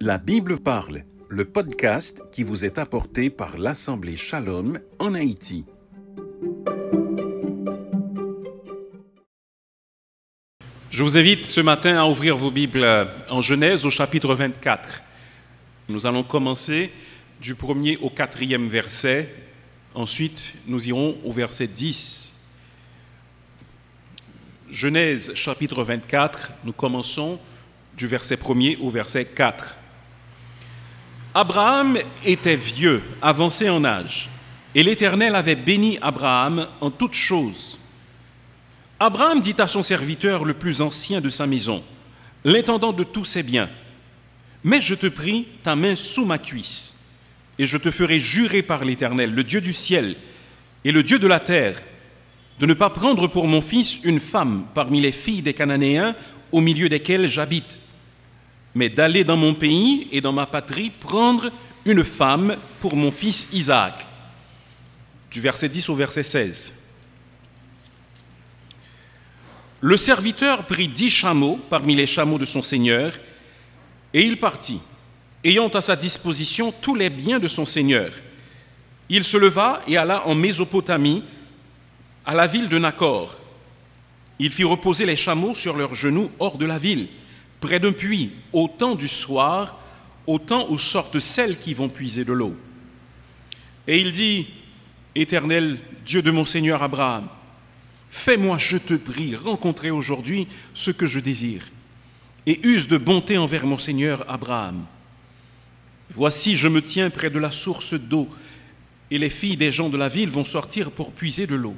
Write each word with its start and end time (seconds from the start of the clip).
La 0.00 0.18
Bible 0.18 0.60
parle, 0.60 1.02
le 1.28 1.44
podcast 1.44 2.22
qui 2.30 2.44
vous 2.44 2.64
est 2.64 2.78
apporté 2.78 3.30
par 3.30 3.58
l'Assemblée 3.58 4.14
Shalom 4.14 4.78
en 5.00 5.12
Haïti. 5.12 5.64
Je 10.90 11.02
vous 11.02 11.18
invite 11.18 11.46
ce 11.46 11.60
matin 11.60 11.98
à 11.98 12.06
ouvrir 12.06 12.36
vos 12.36 12.52
Bibles 12.52 12.86
en 13.28 13.40
Genèse 13.40 13.84
au 13.84 13.90
chapitre 13.90 14.36
24. 14.36 15.02
Nous 15.88 16.06
allons 16.06 16.22
commencer 16.22 16.92
du 17.40 17.56
premier 17.56 17.96
au 17.96 18.08
quatrième 18.08 18.68
verset. 18.68 19.28
Ensuite, 19.96 20.54
nous 20.68 20.88
irons 20.88 21.18
au 21.24 21.32
verset 21.32 21.66
10. 21.66 22.34
Genèse 24.70 25.34
chapitre 25.34 25.82
24, 25.82 26.52
nous 26.62 26.72
commençons 26.72 27.40
du 27.96 28.06
verset 28.06 28.36
1er 28.36 28.78
au 28.78 28.90
verset 28.90 29.24
4. 29.24 29.74
Abraham 31.40 32.00
était 32.24 32.56
vieux, 32.56 33.00
avancé 33.22 33.68
en 33.68 33.84
âge, 33.84 34.28
et 34.74 34.82
l'Éternel 34.82 35.36
avait 35.36 35.54
béni 35.54 35.96
Abraham 36.02 36.66
en 36.80 36.90
toutes 36.90 37.14
choses. 37.14 37.78
Abraham 38.98 39.40
dit 39.40 39.54
à 39.58 39.68
son 39.68 39.84
serviteur 39.84 40.44
le 40.44 40.54
plus 40.54 40.80
ancien 40.80 41.20
de 41.20 41.28
sa 41.28 41.46
maison, 41.46 41.84
l'intendant 42.42 42.92
de 42.92 43.04
tous 43.04 43.24
ses 43.24 43.44
biens, 43.44 43.70
Mets, 44.64 44.80
je 44.80 44.96
te 44.96 45.06
prie, 45.06 45.46
ta 45.62 45.76
main 45.76 45.94
sous 45.94 46.24
ma 46.24 46.38
cuisse, 46.38 46.96
et 47.56 47.66
je 47.66 47.78
te 47.78 47.92
ferai 47.92 48.18
jurer 48.18 48.62
par 48.62 48.84
l'Éternel, 48.84 49.32
le 49.32 49.44
Dieu 49.44 49.60
du 49.60 49.74
ciel 49.74 50.16
et 50.84 50.90
le 50.90 51.04
Dieu 51.04 51.20
de 51.20 51.28
la 51.28 51.38
terre, 51.38 51.80
de 52.58 52.66
ne 52.66 52.74
pas 52.74 52.90
prendre 52.90 53.28
pour 53.28 53.46
mon 53.46 53.60
fils 53.60 54.00
une 54.02 54.18
femme 54.18 54.64
parmi 54.74 55.00
les 55.00 55.12
filles 55.12 55.42
des 55.42 55.54
Cananéens 55.54 56.16
au 56.50 56.60
milieu 56.60 56.88
desquelles 56.88 57.28
j'habite, 57.28 57.78
mais 58.78 58.88
d'aller 58.88 59.24
dans 59.24 59.36
mon 59.36 59.54
pays 59.54 60.06
et 60.12 60.20
dans 60.20 60.32
ma 60.32 60.46
patrie 60.46 60.90
prendre 60.90 61.50
une 61.84 62.04
femme 62.04 62.56
pour 62.78 62.94
mon 62.94 63.10
fils 63.10 63.48
Isaac. 63.52 64.06
Du 65.32 65.40
verset 65.40 65.68
10 65.68 65.88
au 65.88 65.96
verset 65.96 66.22
16. 66.22 66.72
Le 69.80 69.96
serviteur 69.96 70.64
prit 70.64 70.86
dix 70.86 71.10
chameaux 71.10 71.58
parmi 71.68 71.96
les 71.96 72.06
chameaux 72.06 72.38
de 72.38 72.44
son 72.44 72.62
seigneur, 72.62 73.18
et 74.14 74.22
il 74.22 74.38
partit, 74.38 74.80
ayant 75.42 75.68
à 75.70 75.80
sa 75.80 75.96
disposition 75.96 76.72
tous 76.80 76.94
les 76.94 77.10
biens 77.10 77.40
de 77.40 77.48
son 77.48 77.66
seigneur. 77.66 78.12
Il 79.08 79.24
se 79.24 79.36
leva 79.36 79.82
et 79.88 79.96
alla 79.96 80.24
en 80.24 80.36
Mésopotamie, 80.36 81.24
à 82.24 82.32
la 82.36 82.46
ville 82.46 82.68
de 82.68 82.78
Nacor. 82.78 83.38
Il 84.38 84.52
fit 84.52 84.62
reposer 84.62 85.04
les 85.04 85.16
chameaux 85.16 85.56
sur 85.56 85.76
leurs 85.76 85.96
genoux 85.96 86.30
hors 86.38 86.58
de 86.58 86.66
la 86.66 86.78
ville, 86.78 87.08
près 87.60 87.80
d'un 87.80 87.92
puits, 87.92 88.32
au 88.52 88.68
temps 88.68 88.94
du 88.94 89.08
soir, 89.08 89.78
au 90.26 90.38
temps 90.38 90.66
où 90.70 90.78
sortent 90.78 91.20
celles 91.20 91.58
qui 91.58 91.74
vont 91.74 91.88
puiser 91.88 92.24
de 92.24 92.32
l'eau. 92.32 92.56
Et 93.86 94.00
il 94.00 94.10
dit, 94.10 94.48
Éternel 95.14 95.78
Dieu 96.04 96.22
de 96.22 96.30
mon 96.30 96.44
Seigneur 96.44 96.82
Abraham, 96.82 97.28
fais-moi, 98.10 98.58
je 98.58 98.76
te 98.76 98.94
prie, 98.94 99.34
rencontrer 99.34 99.90
aujourd'hui 99.90 100.46
ce 100.74 100.90
que 100.90 101.06
je 101.06 101.20
désire, 101.20 101.68
et 102.46 102.60
use 102.66 102.88
de 102.88 102.98
bonté 102.98 103.38
envers 103.38 103.66
mon 103.66 103.78
Seigneur 103.78 104.24
Abraham. 104.30 104.84
Voici, 106.10 106.56
je 106.56 106.68
me 106.68 106.82
tiens 106.82 107.10
près 107.10 107.30
de 107.30 107.38
la 107.38 107.50
source 107.50 107.94
d'eau, 107.94 108.28
et 109.10 109.18
les 109.18 109.30
filles 109.30 109.56
des 109.56 109.72
gens 109.72 109.88
de 109.88 109.96
la 109.96 110.08
ville 110.08 110.30
vont 110.30 110.44
sortir 110.44 110.90
pour 110.90 111.12
puiser 111.12 111.46
de 111.46 111.54
l'eau 111.54 111.76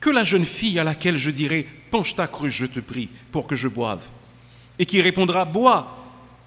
que 0.00 0.10
la 0.10 0.24
jeune 0.24 0.44
fille 0.44 0.78
à 0.78 0.84
laquelle 0.84 1.16
je 1.16 1.30
dirai 1.30 1.66
Penche 1.90 2.14
ta 2.14 2.26
cruche, 2.26 2.56
je 2.56 2.66
te 2.66 2.80
prie, 2.80 3.08
pour 3.32 3.46
que 3.46 3.56
je 3.56 3.66
boive, 3.66 4.06
et 4.78 4.86
qui 4.86 5.00
répondra 5.00 5.44
Bois, 5.44 5.98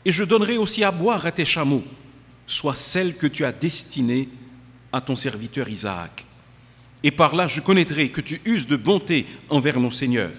et 0.05 0.11
je 0.11 0.23
donnerai 0.23 0.57
aussi 0.57 0.83
à 0.83 0.91
boire 0.91 1.25
à 1.25 1.31
tes 1.31 1.45
chameaux, 1.45 1.83
soit 2.47 2.75
celle 2.75 3.15
que 3.15 3.27
tu 3.27 3.45
as 3.45 3.51
destinée 3.51 4.29
à 4.91 5.01
ton 5.01 5.15
serviteur 5.15 5.69
Isaac. 5.69 6.25
Et 7.03 7.11
par 7.11 7.35
là 7.35 7.47
je 7.47 7.61
connaîtrai 7.61 8.09
que 8.09 8.21
tu 8.21 8.41
uses 8.45 8.67
de 8.67 8.75
bonté 8.75 9.25
envers 9.49 9.79
mon 9.79 9.91
Seigneur. 9.91 10.31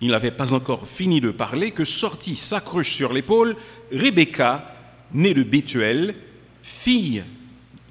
Il 0.00 0.10
n'avait 0.10 0.30
pas 0.30 0.52
encore 0.52 0.86
fini 0.86 1.20
de 1.20 1.30
parler 1.30 1.70
que 1.70 1.84
sortit 1.84 2.36
sa 2.36 2.60
cruche 2.60 2.94
sur 2.94 3.12
l'épaule 3.12 3.56
Rebecca, 3.92 4.74
née 5.12 5.32
de 5.32 5.42
Bethuel, 5.42 6.14
fille, 6.62 7.24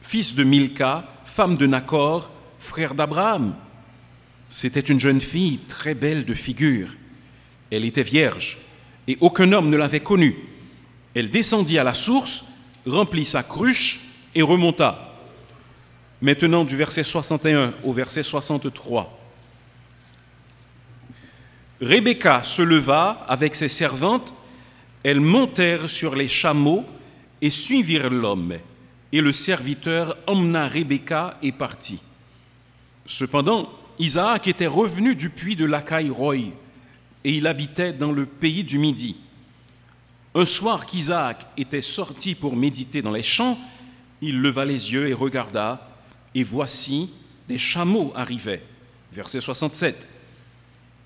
fils 0.02 0.36
de 0.36 0.44
Milka, 0.44 1.08
femme 1.24 1.58
de 1.58 1.66
Nacor, 1.66 2.32
frère 2.60 2.94
d'Abraham. 2.94 3.56
C'était 4.50 4.80
une 4.80 5.00
jeune 5.00 5.22
fille 5.22 5.60
très 5.68 5.96
belle 5.96 6.26
de 6.26 6.34
figure. 6.34 6.90
Elle 7.72 7.86
était 7.86 8.04
vierge 8.04 8.60
et 9.08 9.18
aucun 9.22 9.52
homme 9.52 9.70
ne 9.70 9.78
l'avait 9.78 10.00
connue. 10.00 10.36
Elle 11.14 11.30
descendit 11.30 11.80
à 11.80 11.84
la 11.84 11.94
source, 11.94 12.46
remplit 12.86 13.26
sa 13.26 13.44
cruche 13.44 14.02
et 14.34 14.42
remonta. 14.42 15.14
Maintenant 16.22 16.64
du 16.64 16.76
verset 16.76 17.04
61 17.04 17.74
au 17.84 17.94
verset 17.94 18.24
63. 18.24 19.20
Rebecca 21.82 22.42
se 22.44 22.62
leva 22.62 23.26
avec 23.28 23.56
ses 23.56 23.68
servantes, 23.68 24.34
elles 25.04 25.20
montèrent 25.20 25.90
sur 25.90 26.16
les 26.16 26.28
chameaux 26.28 26.86
et 27.42 27.50
suivirent 27.50 28.10
l'homme. 28.10 28.56
Et 29.12 29.22
le 29.22 29.32
serviteur 29.32 30.18
emmena 30.26 30.68
Rebecca 30.68 31.38
et 31.42 31.52
partit. 31.52 32.02
Cependant, 33.06 33.70
Isaac 34.00 34.48
était 34.48 34.68
revenu 34.68 35.16
du 35.16 35.30
puits 35.30 35.56
de 35.56 35.66
Lacaille 35.66 36.10
Roy 36.10 36.52
et 37.26 37.32
il 37.32 37.48
habitait 37.48 37.92
dans 37.92 38.12
le 38.12 38.28
pays 38.28 38.64
du 38.64 38.78
Midi. 38.78 39.16
Un 40.36 40.46
soir 40.46 40.86
qu'Isaac 40.86 41.48
était 41.58 41.82
sorti 41.82 42.36
pour 42.36 42.56
méditer 42.56 43.02
dans 43.02 43.12
les 43.12 43.24
champs, 43.24 43.58
il 44.22 44.40
leva 44.40 44.64
les 44.64 44.94
yeux 44.94 45.08
et 45.08 45.14
regarda, 45.14 45.90
et 46.36 46.44
voici, 46.44 47.10
des 47.50 47.58
chameaux 47.58 48.14
arrivaient. 48.16 48.62
Verset 49.12 49.42
67. 49.42 50.08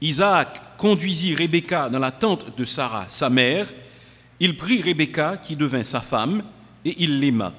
Isaac 0.02 0.78
conduisit 0.78 1.36
Rebecca 1.36 1.90
dans 1.90 2.00
la 2.00 2.12
tente 2.12 2.58
de 2.58 2.66
Sarah, 2.66 3.06
sa 3.08 3.30
mère. 3.30 3.72
Il 4.42 4.58
prit 4.58 4.82
Rebecca, 4.82 5.38
qui 5.38 5.56
devint 5.56 5.84
sa 5.84 6.02
femme, 6.02 6.44
et 6.84 6.96
il 7.02 7.22
l'aima. 7.22 7.54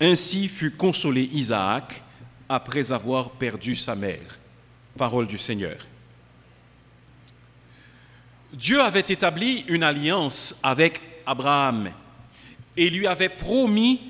Ainsi 0.00 0.48
fut 0.48 0.72
consolé 0.72 1.28
Isaac 1.32 2.02
après 2.48 2.90
avoir 2.90 3.30
perdu 3.30 3.76
sa 3.76 3.94
mère. 3.94 4.38
Parole 4.96 5.28
du 5.28 5.38
Seigneur. 5.38 5.76
Dieu 8.52 8.80
avait 8.80 9.00
établi 9.00 9.64
une 9.68 9.82
alliance 9.82 10.58
avec 10.62 11.00
Abraham 11.26 11.92
et 12.76 12.88
lui 12.88 13.06
avait 13.06 13.28
promis 13.28 14.00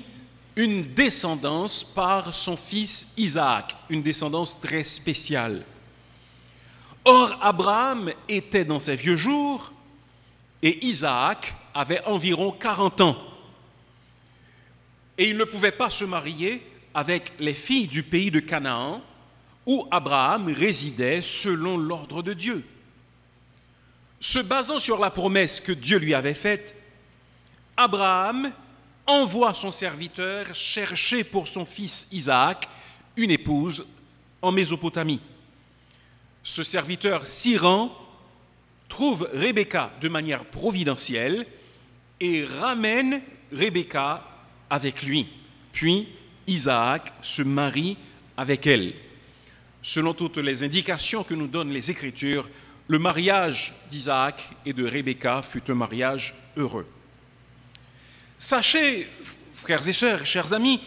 une 0.55 0.93
descendance 0.93 1.83
par 1.83 2.33
son 2.33 2.55
fils 2.55 3.11
Isaac, 3.17 3.75
une 3.89 4.01
descendance 4.01 4.59
très 4.59 4.83
spéciale. 4.83 5.65
Or, 7.03 7.37
Abraham 7.41 8.11
était 8.27 8.65
dans 8.65 8.79
ses 8.79 8.95
vieux 8.95 9.15
jours 9.15 9.71
et 10.61 10.85
Isaac 10.85 11.55
avait 11.73 12.03
environ 12.05 12.51
40 12.51 13.01
ans. 13.01 13.17
Et 15.17 15.29
il 15.29 15.37
ne 15.37 15.43
pouvait 15.43 15.71
pas 15.71 15.89
se 15.89 16.05
marier 16.05 16.61
avec 16.93 17.33
les 17.39 17.53
filles 17.53 17.87
du 17.87 18.03
pays 18.03 18.31
de 18.31 18.39
Canaan 18.39 19.01
où 19.65 19.85
Abraham 19.91 20.47
résidait 20.47 21.21
selon 21.21 21.77
l'ordre 21.77 22.21
de 22.21 22.33
Dieu. 22.33 22.63
Se 24.19 24.39
basant 24.39 24.79
sur 24.79 24.99
la 24.99 25.09
promesse 25.09 25.61
que 25.61 25.71
Dieu 25.71 25.97
lui 25.97 26.13
avait 26.13 26.33
faite, 26.33 26.75
Abraham 27.77 28.51
envoie 29.05 29.53
son 29.53 29.71
serviteur 29.71 30.53
chercher 30.53 31.23
pour 31.23 31.47
son 31.47 31.65
fils 31.65 32.07
Isaac 32.11 32.67
une 33.15 33.31
épouse 33.31 33.85
en 34.41 34.51
Mésopotamie. 34.51 35.21
Ce 36.43 36.63
serviteur 36.63 37.27
s'y 37.27 37.57
rend, 37.57 37.95
trouve 38.87 39.29
Rebecca 39.33 39.91
de 40.01 40.09
manière 40.09 40.45
providentielle 40.45 41.45
et 42.19 42.43
ramène 42.43 43.21
Rebecca 43.51 44.23
avec 44.69 45.03
lui. 45.03 45.27
Puis 45.71 46.07
Isaac 46.47 47.13
se 47.21 47.41
marie 47.41 47.97
avec 48.35 48.67
elle. 48.67 48.93
Selon 49.81 50.13
toutes 50.13 50.37
les 50.37 50.63
indications 50.63 51.23
que 51.23 51.33
nous 51.33 51.47
donnent 51.47 51.71
les 51.71 51.89
Écritures, 51.89 52.49
le 52.89 52.97
mariage 52.97 53.71
d'Isaac 53.87 54.43
et 54.65 54.73
de 54.73 54.83
Rebecca 54.83 55.43
fut 55.43 55.69
un 55.69 55.75
mariage 55.75 56.33
heureux. 56.57 56.87
Sachez, 58.39 59.07
frères 59.53 59.87
et 59.87 59.93
sœurs, 59.93 60.25
chers 60.25 60.53
amis, 60.53 60.81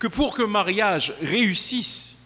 que 0.00 0.08
pour 0.08 0.36
qu'un 0.36 0.48
mariage 0.48 1.14
réussisse, 1.22 2.16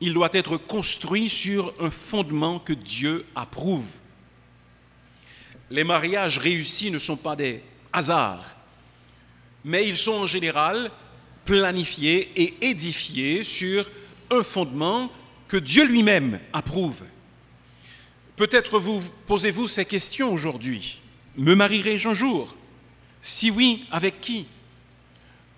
il 0.00 0.14
doit 0.14 0.30
être 0.32 0.56
construit 0.56 1.28
sur 1.28 1.74
un 1.78 1.90
fondement 1.90 2.58
que 2.58 2.72
Dieu 2.72 3.26
approuve. 3.34 3.86
Les 5.70 5.84
mariages 5.84 6.38
réussis 6.38 6.90
ne 6.90 6.98
sont 6.98 7.18
pas 7.18 7.36
des 7.36 7.62
hasards, 7.92 8.56
mais 9.62 9.86
ils 9.86 9.98
sont 9.98 10.12
en 10.12 10.26
général 10.26 10.90
planifiés 11.44 12.32
et 12.34 12.66
édifiés 12.66 13.44
sur 13.44 13.90
un 14.30 14.42
fondement 14.42 15.12
que 15.48 15.58
Dieu 15.58 15.84
lui-même 15.84 16.40
approuve. 16.54 17.04
Peut-être 18.36 18.78
vous 18.78 19.02
posez-vous 19.26 19.68
ces 19.68 19.84
questions 19.84 20.32
aujourd'hui. 20.32 21.00
Me 21.36 21.54
marierai-je 21.54 22.08
un 22.08 22.14
jour? 22.14 22.56
Si 23.20 23.50
oui, 23.50 23.84
avec 23.90 24.20
qui? 24.20 24.46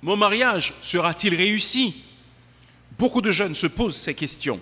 Mon 0.02 0.16
mariage 0.16 0.74
sera-t-il 0.80 1.34
réussi? 1.34 1.94
Beaucoup 2.98 3.22
de 3.22 3.30
jeunes 3.30 3.54
se 3.54 3.66
posent 3.66 3.96
ces 3.96 4.14
questions. 4.14 4.60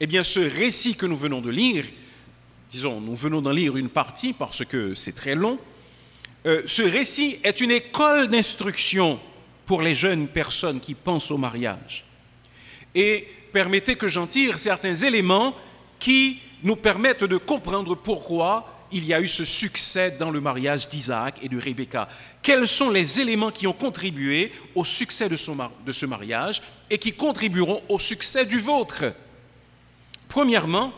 Eh 0.00 0.06
bien, 0.06 0.24
ce 0.24 0.40
récit 0.40 0.94
que 0.94 1.06
nous 1.06 1.16
venons 1.16 1.40
de 1.40 1.50
lire, 1.50 1.86
disons, 2.70 3.00
nous 3.00 3.16
venons 3.16 3.40
d'en 3.40 3.52
lire 3.52 3.76
une 3.76 3.88
partie 3.88 4.32
parce 4.32 4.64
que 4.64 4.94
c'est 4.94 5.14
très 5.14 5.34
long, 5.34 5.58
euh, 6.44 6.62
ce 6.66 6.82
récit 6.82 7.38
est 7.44 7.60
une 7.60 7.70
école 7.70 8.28
d'instruction 8.28 9.20
pour 9.66 9.82
les 9.82 9.94
jeunes 9.94 10.26
personnes 10.28 10.80
qui 10.80 10.94
pensent 10.94 11.30
au 11.30 11.38
mariage. 11.38 12.04
Et 12.94 13.26
permettez 13.52 13.96
que 13.96 14.08
j'en 14.08 14.26
tire 14.26 14.58
certains 14.58 14.96
éléments 14.96 15.54
qui 15.98 16.40
nous 16.62 16.76
permettent 16.76 17.24
de 17.24 17.36
comprendre 17.36 17.94
pourquoi 17.94 18.72
il 18.92 19.06
y 19.06 19.14
a 19.14 19.20
eu 19.20 19.28
ce 19.28 19.44
succès 19.44 20.12
dans 20.12 20.30
le 20.30 20.40
mariage 20.40 20.88
d'Isaac 20.88 21.38
et 21.42 21.48
de 21.48 21.58
Rebecca. 21.58 22.08
Quels 22.42 22.68
sont 22.68 22.90
les 22.90 23.20
éléments 23.20 23.50
qui 23.50 23.66
ont 23.66 23.72
contribué 23.72 24.52
au 24.74 24.84
succès 24.84 25.28
de, 25.28 25.36
ce 25.36 26.06
mariage 26.06 26.62
et 26.90 26.98
qui 26.98 27.14
contribueront 27.14 27.82
au 27.88 27.98
succès 27.98 28.44
du 28.44 28.60
vôtre? 28.60 29.14
Premièrement, 30.28 30.92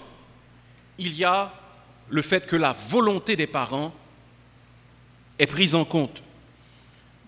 il 0.99 1.15
y 1.15 1.25
a 1.25 1.53
le 2.09 2.23
fait 2.23 2.47
que 2.47 2.57
la 2.57 2.73
volonté 2.73 3.37
des 3.37 3.47
parents 3.47 3.95
est 5.39 5.47
prise 5.47 5.75
en 5.75 5.85
compte. 5.85 6.23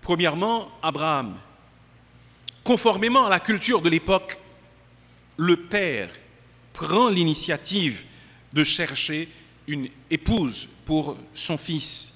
Premièrement, 0.03 0.69
Abraham. 0.83 1.37
Conformément 2.63 3.27
à 3.27 3.31
la 3.31 3.41
culture 3.41 3.81
de 3.81 3.89
l'époque, 3.89 4.41
le 5.37 5.57
père 5.57 6.11
prend 6.73 7.09
l'initiative 7.09 8.05
de 8.57 8.65
chercher 8.65 9.29
une 9.69 9.89
épouse 10.11 10.67
pour 10.87 11.19
son 11.35 11.59
fils. 11.59 12.15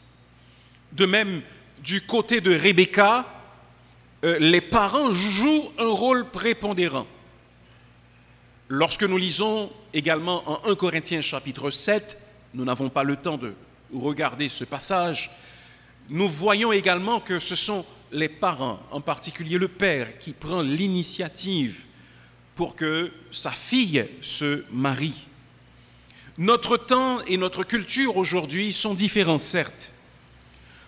De 0.91 1.05
même, 1.05 1.43
du 1.85 2.01
côté 2.01 2.41
de 2.41 2.59
Rebecca, 2.59 3.27
euh, 4.25 4.39
les 4.39 4.63
parents 4.63 5.13
jouent 5.13 5.71
un 5.79 5.89
rôle 5.89 6.31
prépondérant. 6.31 7.07
Lorsque 8.69 9.03
nous 9.03 9.19
lisons 9.19 9.71
également 9.93 10.43
en 10.49 10.71
1 10.71 10.75
Corinthiens 10.77 11.21
chapitre 11.21 11.71
7, 11.71 12.19
nous 12.55 12.65
n'avons 12.65 12.89
pas 12.89 13.05
le 13.05 13.17
temps 13.17 13.37
de 13.37 13.53
regarder 13.93 14.49
ce 14.49 14.65
passage, 14.65 15.31
nous 16.09 16.29
voyons 16.29 16.73
également 16.73 17.21
que 17.21 17.39
ce 17.39 17.55
sont 17.55 17.85
les 18.13 18.31
parents, 18.31 18.81
en 18.91 19.03
particulier 19.03 19.59
le 19.59 19.69
père, 19.69 20.19
qui 20.19 20.33
prend 20.33 20.63
l'initiative 20.63 21.85
pour 22.55 22.77
que 22.77 23.13
sa 23.31 23.51
fille 23.51 24.09
se 24.23 24.65
marie. 24.73 25.27
Notre 26.41 26.79
temps 26.79 27.21
et 27.27 27.37
notre 27.37 27.65
culture 27.65 28.17
aujourd'hui 28.17 28.73
sont 28.73 28.95
différents, 28.95 29.37
certes. 29.37 29.93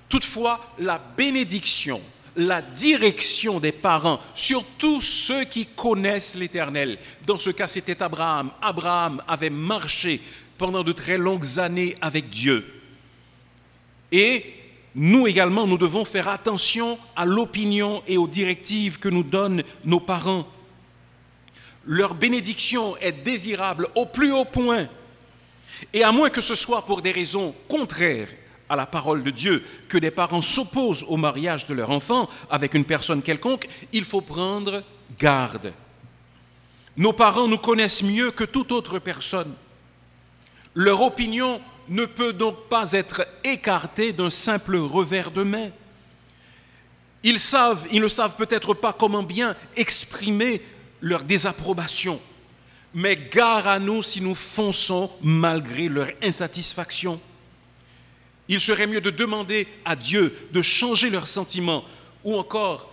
Toutefois, 0.09 0.59
la 0.79 0.99
bénédiction, 0.99 2.01
la 2.37 2.63
direction 2.63 3.61
des 3.61 3.71
parents, 3.71 4.19
surtout 4.35 5.03
ceux 5.03 5.45
qui 5.45 5.67
connaissent 5.67 6.37
l'Éternel, 6.37 6.97
dans 7.27 7.39
ce 7.39 7.51
cas 7.51 7.69
c'était 7.69 8.03
Abraham. 8.03 8.51
Abraham 8.63 9.23
avait 9.29 9.51
marché 9.51 10.23
pendant 10.57 10.83
de 10.83 10.93
très 10.93 11.19
longues 11.19 11.59
années 11.59 11.97
avec 12.01 12.31
Dieu. 12.31 12.65
Et 14.11 14.55
nous 14.95 15.27
également, 15.27 15.67
nous 15.67 15.77
devons 15.77 16.07
faire 16.07 16.29
attention 16.29 16.99
à 17.15 17.27
l'opinion 17.27 18.03
et 18.07 18.17
aux 18.17 18.27
directives 18.27 18.99
que 18.99 19.11
nous 19.11 19.23
donnent 19.23 19.65
nos 19.85 20.01
parents. 20.01 20.49
Leur 21.85 22.15
bénédiction 22.15 22.97
est 22.97 23.13
désirable 23.13 23.89
au 23.95 24.07
plus 24.07 24.33
haut 24.33 24.47
point. 24.47 24.89
Et 25.93 26.03
à 26.03 26.13
moins 26.13 26.31
que 26.31 26.41
ce 26.41 26.55
soit 26.55 26.83
pour 26.83 27.03
des 27.03 27.13
raisons 27.13 27.55
contraires 27.69 28.29
à 28.69 28.77
la 28.77 28.87
parole 28.87 29.23
de 29.23 29.31
Dieu, 29.31 29.65
que 29.89 29.99
des 29.99 30.11
parents 30.11 30.41
s'opposent 30.41 31.05
au 31.07 31.17
mariage 31.17 31.67
de 31.67 31.75
leur 31.75 31.91
enfant 31.91 32.29
avec 32.51 32.75
une 32.75 32.85
personne 32.85 33.23
quelconque, 33.23 33.69
il 33.93 34.05
faut 34.05 34.23
prendre 34.23 34.83
garde. 35.19 35.73
Nos 36.97 37.13
parents 37.13 37.49
nous 37.49 37.59
connaissent 37.59 38.03
mieux 38.03 38.31
que 38.31 38.45
toute 38.45 38.73
autre 38.73 38.99
personne. 38.99 39.55
Leur 40.75 41.03
opinion 41.03 41.61
ne 41.89 42.05
peut 42.07 42.33
donc 42.33 42.69
pas 42.69 42.93
être 42.93 43.27
écarté 43.45 44.13
d'un 44.13 44.31
simple 44.31 44.77
revers 44.77 45.31
de 45.31 45.43
main. 45.43 45.71
Ils 47.23 47.39
savent, 47.39 47.87
ils 47.93 48.01
ne 48.01 48.09
savent 48.09 48.37
peut-être 48.37 48.75
pas 48.75 48.93
comment 48.93 49.23
bien 49.23 49.55
exprimer 49.77 50.63
leur 51.01 51.25
désapprobation, 51.25 52.21
mais 52.95 53.17
gare 53.17 53.67
à 53.67 53.79
nous 53.79 54.03
si 54.03 54.21
nous 54.21 54.35
fonçons 54.35 55.11
malgré 55.23 55.89
leur 55.89 56.09
insatisfaction. 56.23 57.21
Il 58.49 58.61
serait 58.61 58.87
mieux 58.87 59.01
de 59.01 59.11
demander 59.11 59.67
à 59.85 59.97
Dieu 59.97 60.49
de 60.53 60.63
changer 60.63 61.11
leurs 61.11 61.29
sentiments, 61.29 61.85
ou 62.25 62.37
encore, 62.37 62.91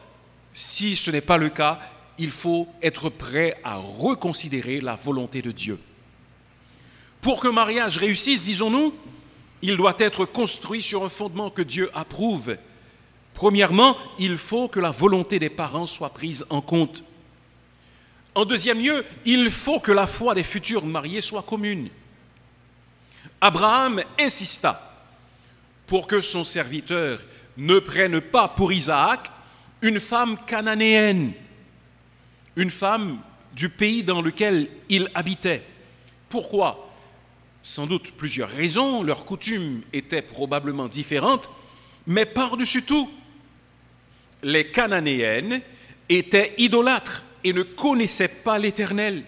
si 0.54 0.96
ce 0.96 1.12
n'est 1.12 1.22
pas 1.22 1.38
le 1.38 1.50
cas, 1.50 1.80
il 2.18 2.32
faut 2.32 2.68
être 2.82 3.10
prêt 3.10 3.58
à 3.64 3.78
reconsidérer 3.78 4.82
la 4.82 4.96
volonté 4.96 5.42
de 5.42 5.52
Dieu. 5.52 5.80
Pour 7.22 7.42
qu'un 7.42 7.52
mariage 7.52 7.98
réussisse, 7.98 8.44
disons-nous, 8.44 8.94
il 9.62 9.76
doit 9.76 9.96
être 10.00 10.26
construit 10.26 10.82
sur 10.82 11.04
un 11.04 11.10
fondement 11.10 11.50
que 11.50 11.62
Dieu 11.62 11.90
approuve. 11.94 12.58
Premièrement, 13.34 13.98
il 14.18 14.38
faut 14.38 14.68
que 14.68 14.80
la 14.80 14.92
volonté 14.92 15.40
des 15.40 15.50
parents 15.50 15.86
soit 15.86 16.14
prise 16.14 16.46
en 16.50 16.62
compte. 16.62 17.04
En 18.40 18.46
deuxième 18.46 18.80
lieu, 18.80 19.04
il 19.26 19.52
faut 19.52 19.82
que 19.82 19.92
la 19.92 20.08
foi 20.08 20.34
des 20.34 20.44
futurs 20.44 20.86
mariés 20.86 21.20
soit 21.20 21.44
commune. 21.44 21.90
Abraham 23.42 24.02
insista 24.18 24.96
pour 25.86 26.08
que 26.08 26.22
son 26.22 26.46
serviteur 26.46 27.20
ne 27.58 27.80
prenne 27.80 28.22
pas 28.22 28.48
pour 28.48 28.72
Isaac 28.72 29.30
une 29.82 30.00
femme 30.00 30.38
cananéenne, 30.46 31.34
une 32.56 32.72
femme 32.72 33.20
du 33.52 33.68
pays 33.68 34.04
dans 34.04 34.22
lequel 34.22 34.70
il 34.88 35.10
habitait. 35.16 35.64
Pourquoi? 36.30 36.94
Sans 37.62 37.88
doute 37.88 38.12
plusieurs 38.12 38.50
raisons, 38.50 39.04
leurs 39.04 39.26
coutumes 39.26 39.82
étaient 39.92 40.22
probablement 40.22 40.88
différentes, 40.88 41.50
mais 42.08 42.26
par-dessus 42.26 42.84
tout, 42.84 43.12
les 44.44 44.72
Cananéennes 44.72 45.60
étaient 46.08 46.54
idolâtres 46.58 47.26
et 47.44 47.54
ne 47.54 47.64
connaissaient 47.64 48.28
pas 48.28 48.60
l'Éternel. 48.60 49.24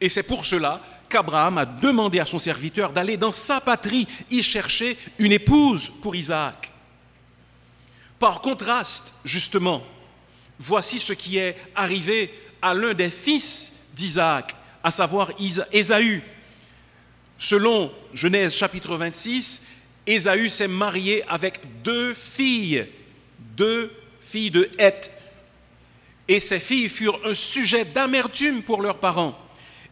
Et 0.00 0.08
c'est 0.08 0.22
pour 0.22 0.44
cela 0.44 0.82
qu'Abraham 1.08 1.58
a 1.58 1.66
demandé 1.66 2.18
à 2.18 2.26
son 2.26 2.38
serviteur 2.38 2.92
d'aller 2.92 3.16
dans 3.16 3.32
sa 3.32 3.60
patrie 3.60 4.06
y 4.30 4.42
chercher 4.42 4.98
une 5.18 5.32
épouse 5.32 5.90
pour 6.02 6.16
Isaac. 6.16 6.70
Par 8.18 8.40
contraste, 8.40 9.14
justement, 9.24 9.82
voici 10.58 11.00
ce 11.00 11.12
qui 11.12 11.38
est 11.38 11.56
arrivé 11.74 12.32
à 12.62 12.74
l'un 12.74 12.94
des 12.94 13.10
fils 13.10 13.72
d'Isaac, 13.94 14.54
à 14.82 14.90
savoir 14.90 15.30
Ésaü. 15.72 16.22
Selon 17.38 17.92
Genèse 18.14 18.54
chapitre 18.54 18.96
26, 18.96 19.62
Ésaü 20.06 20.48
s'est 20.48 20.68
marié 20.68 21.24
avec 21.28 21.60
deux 21.82 22.14
filles, 22.14 22.86
deux 23.38 23.92
filles 24.20 24.50
de 24.50 24.70
Heth. 24.78 25.10
Et 26.28 26.40
ces 26.40 26.58
filles 26.58 26.88
furent 26.88 27.20
un 27.24 27.34
sujet 27.34 27.84
d'amertume 27.84 28.62
pour 28.62 28.82
leurs 28.82 28.98
parents. 28.98 29.38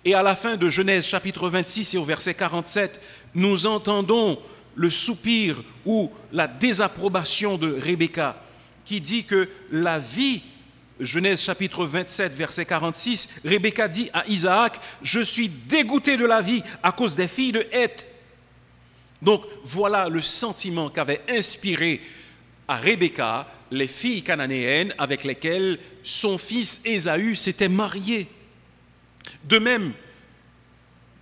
Et 0.05 0.15
à 0.15 0.23
la 0.23 0.37
fin 0.37 0.57
de 0.57 0.69
Genèse 0.69 1.07
chapitre 1.07 1.49
26 1.49 1.95
et 1.95 1.99
au 1.99 2.05
verset 2.05 2.35
47, 2.35 3.01
nous 3.35 3.67
entendons 3.67 4.39
le 4.75 4.91
soupir 4.91 5.63
ou 5.87 6.11
la 6.33 6.47
désapprobation 6.47 7.57
de 7.57 7.73
Rebecca, 7.81 8.37
qui 8.85 9.01
dit 9.01 9.25
que 9.25 9.49
la 9.71 9.99
vie 9.99 10.43
Genèse 11.01 11.43
chapitre 11.43 11.87
27, 11.87 12.35
verset 12.35 12.65
46, 12.67 13.29
Rebecca 13.45 13.89
dit 13.89 14.11
à 14.13 14.27
Isaac, 14.29 14.79
je 15.03 15.21
suis 15.21 15.49
dégoûté 15.49 16.17
de 16.17 16.25
la 16.25 16.41
vie 16.41 16.63
à 16.83 16.93
cause 16.93 17.17
des 17.17 17.27
filles 17.27 17.53
de 17.53 17.67
Heth. 17.73 18.07
Donc 19.21 19.45
voilà 19.65 20.09
le 20.09 20.23
sentiment 20.23 20.91
qu'avait 20.91 21.23
inspiré 21.29 22.01
à 22.69 22.77
Rebecca 22.77 23.49
les 23.75 23.89
filles 23.89 24.23
cananéennes 24.23 24.95
avec 24.99 25.25
lesquelles 25.25 25.79
son 26.03 26.39
fils 26.39 26.81
Ésaü 26.85 27.37
s'était 27.37 27.69
marié. 27.69 28.29
De 29.45 29.59
même, 29.59 29.93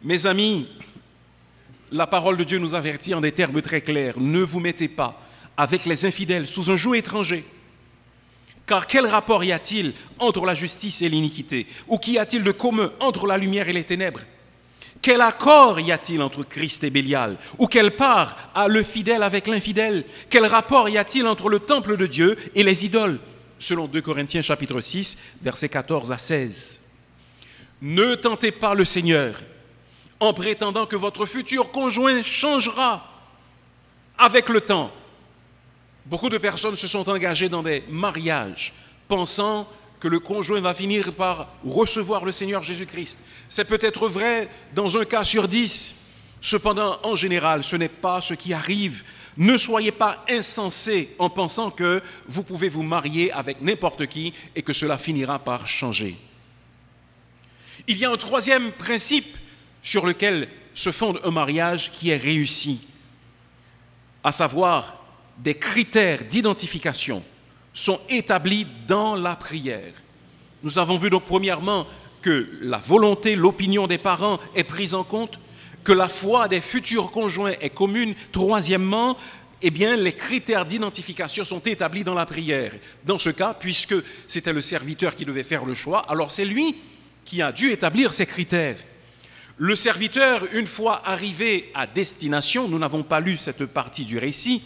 mes 0.03 0.27
amis, 0.27 0.69
la 1.91 2.07
parole 2.07 2.37
de 2.37 2.45
Dieu 2.45 2.59
nous 2.59 2.75
avertit 2.75 3.15
en 3.15 3.21
des 3.21 3.33
termes 3.33 3.63
très 3.63 3.81
clairs, 3.81 4.19
ne 4.19 4.41
vous 4.41 4.61
mettez 4.61 4.89
pas 4.89 5.21
avec 5.57 5.85
les 5.87 6.07
infidèles 6.07 6.47
sous 6.47 6.71
un 6.71 6.77
joug 6.77 6.95
étranger. 6.95 7.45
Car 8.67 8.87
quel 8.87 9.07
rapport 9.07 9.43
y 9.45 9.53
a-t-il 9.53 9.93
entre 10.19 10.47
la 10.47 10.55
justice 10.55 11.03
et 11.03 11.09
l'iniquité? 11.09 11.67
Ou 11.89 11.99
qu'y 11.99 12.19
a-t-il 12.19 12.45
de 12.45 12.53
commun 12.53 12.93
entre 13.01 13.27
la 13.27 13.37
lumière 13.37 13.69
et 13.69 13.73
les 13.73 13.85
ténèbres? 13.85 14.21
Quel 15.03 15.21
accord 15.21 15.81
y 15.81 15.91
a-t-il 15.91 16.23
entre 16.23 16.45
Christ 16.45 16.85
et 16.85 16.91
Bélial? 16.91 17.37
Ou 17.59 17.67
quelle 17.67 17.97
part 17.97 18.37
a 18.55 18.69
le 18.69 18.85
fidèle 18.85 19.25
avec 19.25 19.49
l'infidèle? 19.49 20.05
Quel 20.31 20.47
rapport 20.47 20.89
y 20.89 20.97
a-t-il 20.97 21.27
entre 21.27 21.49
le 21.49 21.59
temple 21.59 21.97
de 21.97 22.07
Dieu 22.07 22.39
et 22.55 22.63
les 22.63 22.85
idoles? 22.87 23.19
Selon 23.59 23.89
2 23.89 24.01
Corinthiens 24.01 24.43
chapitre 24.43 24.81
6, 24.81 25.19
versets 25.43 25.69
14 25.69 26.13
à 26.13 26.19
16. 26.19 26.81
Ne 27.83 28.15
tentez 28.15 28.53
pas 28.53 28.75
le 28.75 28.85
Seigneur 28.85 29.43
en 30.21 30.33
prétendant 30.33 30.87
que 30.87 30.95
votre 30.95 31.27
futur 31.27 31.73
conjoint 31.73 32.23
changera 32.23 33.09
avec 34.17 34.49
le 34.49 34.61
temps. 34.61 34.93
Beaucoup 36.07 36.29
de 36.29 36.39
personnes 36.39 36.77
se 36.77 36.87
sont 36.87 37.09
engagées 37.09 37.49
dans 37.49 37.65
des 37.65 37.83
mariages 37.89 38.73
pensant 39.09 39.69
que 40.03 40.09
le 40.09 40.19
conjoint 40.19 40.61
va 40.61 40.75
finir 40.75 41.13
par 41.13 41.47
recevoir 41.65 42.25
le 42.25 42.33
Seigneur 42.33 42.61
Jésus-Christ. 42.61 43.21
C'est 43.49 43.67
peut-être 43.67 44.09
vrai 44.09 44.49
dans 44.75 44.97
un 44.97 45.05
cas 45.05 45.25
sur 45.25 45.47
dix. 45.47 45.95
Cependant, 46.41 46.99
en 47.05 47.15
général, 47.15 47.63
ce 47.63 47.77
n'est 47.77 47.89
pas 47.89 48.21
ce 48.21 48.35
qui 48.35 48.53
arrive. 48.53 49.05
Ne 49.37 49.57
soyez 49.57 49.93
pas 49.93 50.25
insensés 50.29 51.15
en 51.21 51.31
pensant 51.31 51.71
que 51.71 52.03
vous 52.27 52.43
pouvez 52.43 52.69
vous 52.69 52.83
marier 52.83 53.31
avec 53.31 53.63
n'importe 53.63 54.09
qui 54.09 54.35
et 54.57 54.63
que 54.63 54.73
cela 54.73 54.99
finira 54.99 55.39
par 55.39 55.69
changer. 55.69 56.17
Il 57.87 57.97
y 57.97 58.05
a 58.05 58.11
un 58.11 58.17
troisième 58.17 58.73
principe 58.73 59.37
sur 59.85 60.05
lequel 60.05 60.49
se 60.75 60.91
fonde 60.91 61.21
un 61.23 61.31
mariage 61.31 61.93
qui 61.93 62.11
est 62.11 62.17
réussi, 62.17 62.89
à 64.25 64.33
savoir 64.33 65.01
des 65.39 65.55
critères 65.55 66.25
d'identification 66.25 67.23
sont 67.73 68.00
établis 68.09 68.67
dans 68.87 69.14
la 69.14 69.37
prière. 69.37 69.93
Nous 70.62 70.79
avons 70.79 70.97
vu 70.97 71.11
donc 71.11 71.25
premièrement 71.25 71.87
que 72.21 72.49
la 72.61 72.79
volonté, 72.79 73.35
l'opinion 73.35 73.87
des 73.87 73.99
parents 73.99 74.38
est 74.55 74.64
prise 74.64 74.95
en 74.95 75.05
compte, 75.05 75.41
que 75.85 75.93
la 75.93 76.09
foi 76.09 76.49
des 76.49 76.61
futurs 76.61 77.11
conjoints 77.11 77.55
est 77.61 77.71
commune. 77.71 78.14
Troisièmement, 78.31 79.17
eh 79.62 79.71
bien, 79.71 79.97
les 79.97 80.12
critères 80.12 80.64
d'identification 80.64 81.45
sont 81.45 81.61
établis 81.61 82.05
dans 82.05 82.14
la 82.14 82.26
prière. 82.26 82.73
Dans 83.05 83.19
ce 83.19 83.31
cas, 83.31 83.55
puisque 83.55 83.95
c'était 84.29 84.52
le 84.52 84.61
serviteur 84.61 85.14
qui 85.17 85.25
devait 85.25 85.43
faire 85.43 85.64
le 85.64 85.75
choix, 85.75 86.05
alors 86.09 86.31
c'est 86.31 86.45
lui 86.45 86.76
qui 87.25 87.43
a 87.43 87.52
dû 87.52 87.71
établir 87.71 88.12
ces 88.12 88.26
critères. 88.26 88.76
Le 89.59 89.76
serviteur, 89.76 90.45
une 90.52 90.67
fois 90.67 91.02
arrivé 91.05 91.71
à 91.75 91.87
destination, 91.87 92.69
nous 92.69 92.79
n'avons 92.79 93.02
pas 93.02 93.21
lu 93.21 93.37
cette 93.37 93.67
partie 93.67 94.05
du 94.05 94.19
récit, 94.19 94.62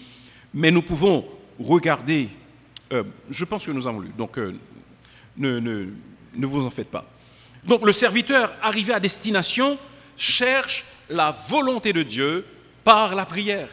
mais 0.54 0.70
nous 0.70 0.82
pouvons 0.82 1.26
regarder, 1.58 2.28
euh, 2.92 3.02
je 3.30 3.44
pense 3.44 3.66
que 3.66 3.70
nous 3.70 3.86
avons 3.86 4.00
lu, 4.00 4.10
donc 4.16 4.38
euh, 4.38 4.54
ne, 5.36 5.58
ne 5.60 6.46
vous 6.46 6.64
en 6.64 6.70
faites 6.70 6.90
pas. 6.90 7.04
Donc 7.64 7.84
le 7.84 7.92
serviteur 7.92 8.54
arrivé 8.62 8.92
à 8.92 9.00
destination 9.00 9.78
cherche 10.16 10.84
la 11.08 11.36
volonté 11.48 11.92
de 11.92 12.02
Dieu 12.02 12.44
par 12.84 13.14
la 13.14 13.26
prière. 13.26 13.68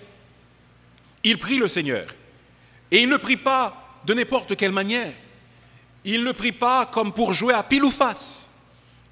Il 1.24 1.38
prie 1.38 1.58
le 1.58 1.67
Seigneur. 1.67 2.08
Et 2.91 3.01
il 3.01 3.10
ne 3.10 3.17
prie 3.17 3.38
pas 3.38 4.00
de 4.05 4.13
n'importe 4.13 4.55
quelle 4.55 4.72
manière. 4.72 5.13
Il 6.03 6.24
ne 6.24 6.32
prie 6.32 6.51
pas 6.51 6.86
comme 6.86 7.13
pour 7.13 7.34
jouer 7.34 7.53
à 7.53 7.63
pile 7.63 7.86
ou 7.86 7.91
face, 7.91 8.51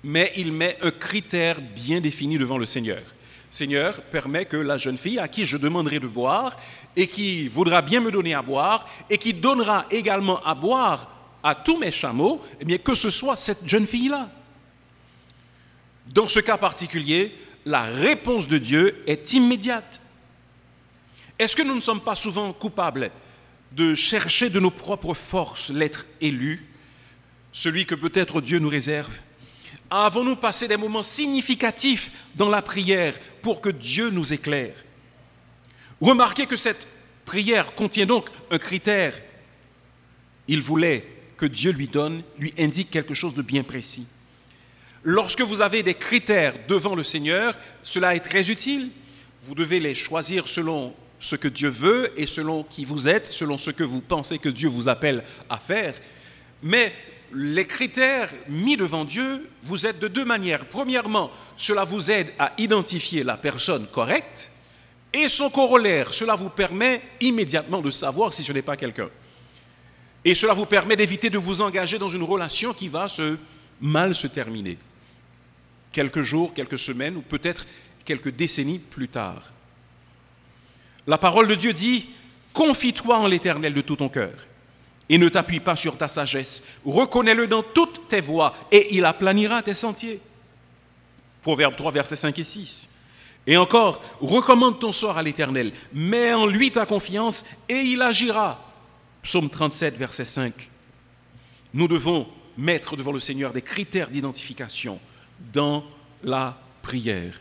mais 0.03 0.31
il 0.35 0.51
met 0.51 0.77
un 0.81 0.91
critère 0.91 1.61
bien 1.61 2.01
défini 2.01 2.37
devant 2.37 2.57
le 2.57 2.65
Seigneur. 2.65 3.01
Seigneur, 3.49 4.01
permet 4.03 4.45
que 4.45 4.57
la 4.57 4.77
jeune 4.77 4.97
fille 4.97 5.19
à 5.19 5.27
qui 5.27 5.45
je 5.45 5.57
demanderai 5.57 5.99
de 5.99 6.07
boire 6.07 6.57
et 6.95 7.07
qui 7.07 7.47
voudra 7.47 7.81
bien 7.81 7.99
me 7.99 8.11
donner 8.11 8.33
à 8.33 8.41
boire 8.41 8.87
et 9.09 9.17
qui 9.17 9.33
donnera 9.33 9.85
également 9.91 10.39
à 10.41 10.55
boire 10.55 11.09
à 11.43 11.55
tous 11.55 11.77
mes 11.77 11.91
chameaux, 11.91 12.41
eh 12.59 12.65
bien 12.65 12.77
que 12.77 12.95
ce 12.95 13.09
soit 13.09 13.37
cette 13.37 13.67
jeune 13.67 13.87
fille-là. 13.87 14.29
Dans 16.07 16.27
ce 16.27 16.39
cas 16.39 16.57
particulier, 16.57 17.35
la 17.65 17.83
réponse 17.83 18.47
de 18.47 18.57
Dieu 18.57 19.03
est 19.07 19.33
immédiate. 19.33 20.01
Est-ce 21.39 21.55
que 21.55 21.63
nous 21.63 21.75
ne 21.75 21.81
sommes 21.81 22.01
pas 22.01 22.15
souvent 22.15 22.51
coupables 22.53 23.11
de 23.71 23.95
chercher 23.95 24.49
de 24.49 24.59
nos 24.59 24.71
propres 24.71 25.13
forces 25.13 25.69
l'être 25.69 26.05
élu, 26.19 26.67
celui 27.51 27.85
que 27.85 27.95
peut-être 27.95 28.41
Dieu 28.41 28.59
nous 28.59 28.69
réserve? 28.69 29.19
Avons-nous 29.89 30.35
passé 30.35 30.67
des 30.67 30.77
moments 30.77 31.03
significatifs 31.03 32.11
dans 32.35 32.49
la 32.49 32.61
prière 32.61 33.17
pour 33.41 33.61
que 33.61 33.69
Dieu 33.69 34.09
nous 34.09 34.33
éclaire? 34.33 34.75
Remarquez 36.01 36.47
que 36.47 36.55
cette 36.55 36.87
prière 37.25 37.75
contient 37.75 38.07
donc 38.07 38.29
un 38.49 38.57
critère. 38.57 39.13
Il 40.47 40.61
voulait 40.61 41.05
que 41.37 41.45
Dieu 41.45 41.71
lui 41.71 41.87
donne, 41.87 42.23
lui 42.37 42.53
indique 42.57 42.89
quelque 42.89 43.13
chose 43.13 43.35
de 43.35 43.43
bien 43.43 43.63
précis. 43.63 44.05
Lorsque 45.03 45.41
vous 45.41 45.61
avez 45.61 45.83
des 45.83 45.93
critères 45.93 46.55
devant 46.67 46.95
le 46.95 47.03
Seigneur, 47.03 47.57
cela 47.83 48.15
est 48.15 48.19
très 48.19 48.49
utile. 48.51 48.89
Vous 49.43 49.55
devez 49.55 49.79
les 49.79 49.95
choisir 49.95 50.47
selon 50.47 50.93
ce 51.19 51.35
que 51.35 51.47
Dieu 51.47 51.69
veut 51.69 52.11
et 52.17 52.27
selon 52.27 52.63
qui 52.63 52.83
vous 52.83 53.07
êtes, 53.07 53.27
selon 53.27 53.57
ce 53.57 53.71
que 53.71 53.83
vous 53.83 54.01
pensez 54.01 54.39
que 54.39 54.49
Dieu 54.49 54.69
vous 54.69 54.89
appelle 54.89 55.23
à 55.49 55.57
faire. 55.57 55.93
Mais 56.61 56.93
les 57.33 57.65
critères 57.65 58.29
mis 58.47 58.77
devant 58.77 59.05
Dieu 59.05 59.49
vous 59.63 59.87
aident 59.87 59.99
de 59.99 60.07
deux 60.07 60.25
manières. 60.25 60.65
Premièrement, 60.65 61.31
cela 61.57 61.83
vous 61.83 62.11
aide 62.11 62.33
à 62.37 62.53
identifier 62.57 63.23
la 63.23 63.37
personne 63.37 63.87
correcte 63.87 64.51
et 65.13 65.27
son 65.29 65.49
corollaire, 65.49 66.13
cela 66.13 66.35
vous 66.35 66.49
permet 66.49 67.01
immédiatement 67.19 67.81
de 67.81 67.91
savoir 67.91 68.33
si 68.33 68.43
ce 68.43 68.51
n'est 68.53 68.61
pas 68.61 68.77
quelqu'un. 68.77 69.09
Et 70.23 70.35
cela 70.35 70.53
vous 70.53 70.65
permet 70.65 70.95
d'éviter 70.95 71.29
de 71.29 71.37
vous 71.37 71.61
engager 71.61 71.97
dans 71.97 72.09
une 72.09 72.23
relation 72.23 72.73
qui 72.73 72.87
va 72.87 73.09
se 73.09 73.37
mal 73.81 74.13
se 74.15 74.27
terminer 74.27 74.77
quelques 75.91 76.21
jours, 76.21 76.53
quelques 76.53 76.79
semaines 76.79 77.17
ou 77.17 77.21
peut-être 77.21 77.65
quelques 78.05 78.29
décennies 78.29 78.79
plus 78.79 79.07
tard. 79.07 79.51
La 81.07 81.17
parole 81.17 81.47
de 81.47 81.55
Dieu 81.55 81.73
dit, 81.73 82.07
confie-toi 82.53 83.17
en 83.17 83.27
l'Éternel 83.27 83.73
de 83.73 83.81
tout 83.81 83.95
ton 83.95 84.07
cœur 84.07 84.33
et 85.09 85.17
ne 85.17 85.27
t'appuie 85.27 85.59
pas 85.59 85.75
sur 85.75 85.97
ta 85.97 86.07
sagesse. 86.07 86.63
Reconnais-le 86.85 87.47
dans 87.47 87.63
toutes 87.63 88.07
tes 88.07 88.21
voies 88.21 88.55
et 88.71 88.95
il 88.95 89.03
aplanira 89.03 89.61
tes 89.63 89.73
sentiers. 89.73 90.21
Proverbe 91.41 91.75
3, 91.75 91.91
versets 91.91 92.15
5 92.15 92.37
et 92.39 92.43
6. 92.43 92.90
Et 93.47 93.57
encore, 93.57 94.01
recommande 94.19 94.79
ton 94.79 94.91
sort 94.91 95.17
à 95.17 95.23
l'Éternel, 95.23 95.73
mets 95.93 96.33
en 96.33 96.45
lui 96.45 96.71
ta 96.71 96.85
confiance 96.85 97.43
et 97.67 97.79
il 97.79 98.01
agira. 98.01 98.63
Psaume 99.23 99.49
37, 99.49 99.97
verset 99.97 100.25
5. 100.25 100.69
Nous 101.73 101.87
devons 101.87 102.27
mettre 102.57 102.95
devant 102.95 103.11
le 103.11 103.19
Seigneur 103.19 103.53
des 103.53 103.61
critères 103.61 104.09
d'identification 104.09 104.99
dans 105.53 105.83
la 106.23 106.57
prière. 106.81 107.39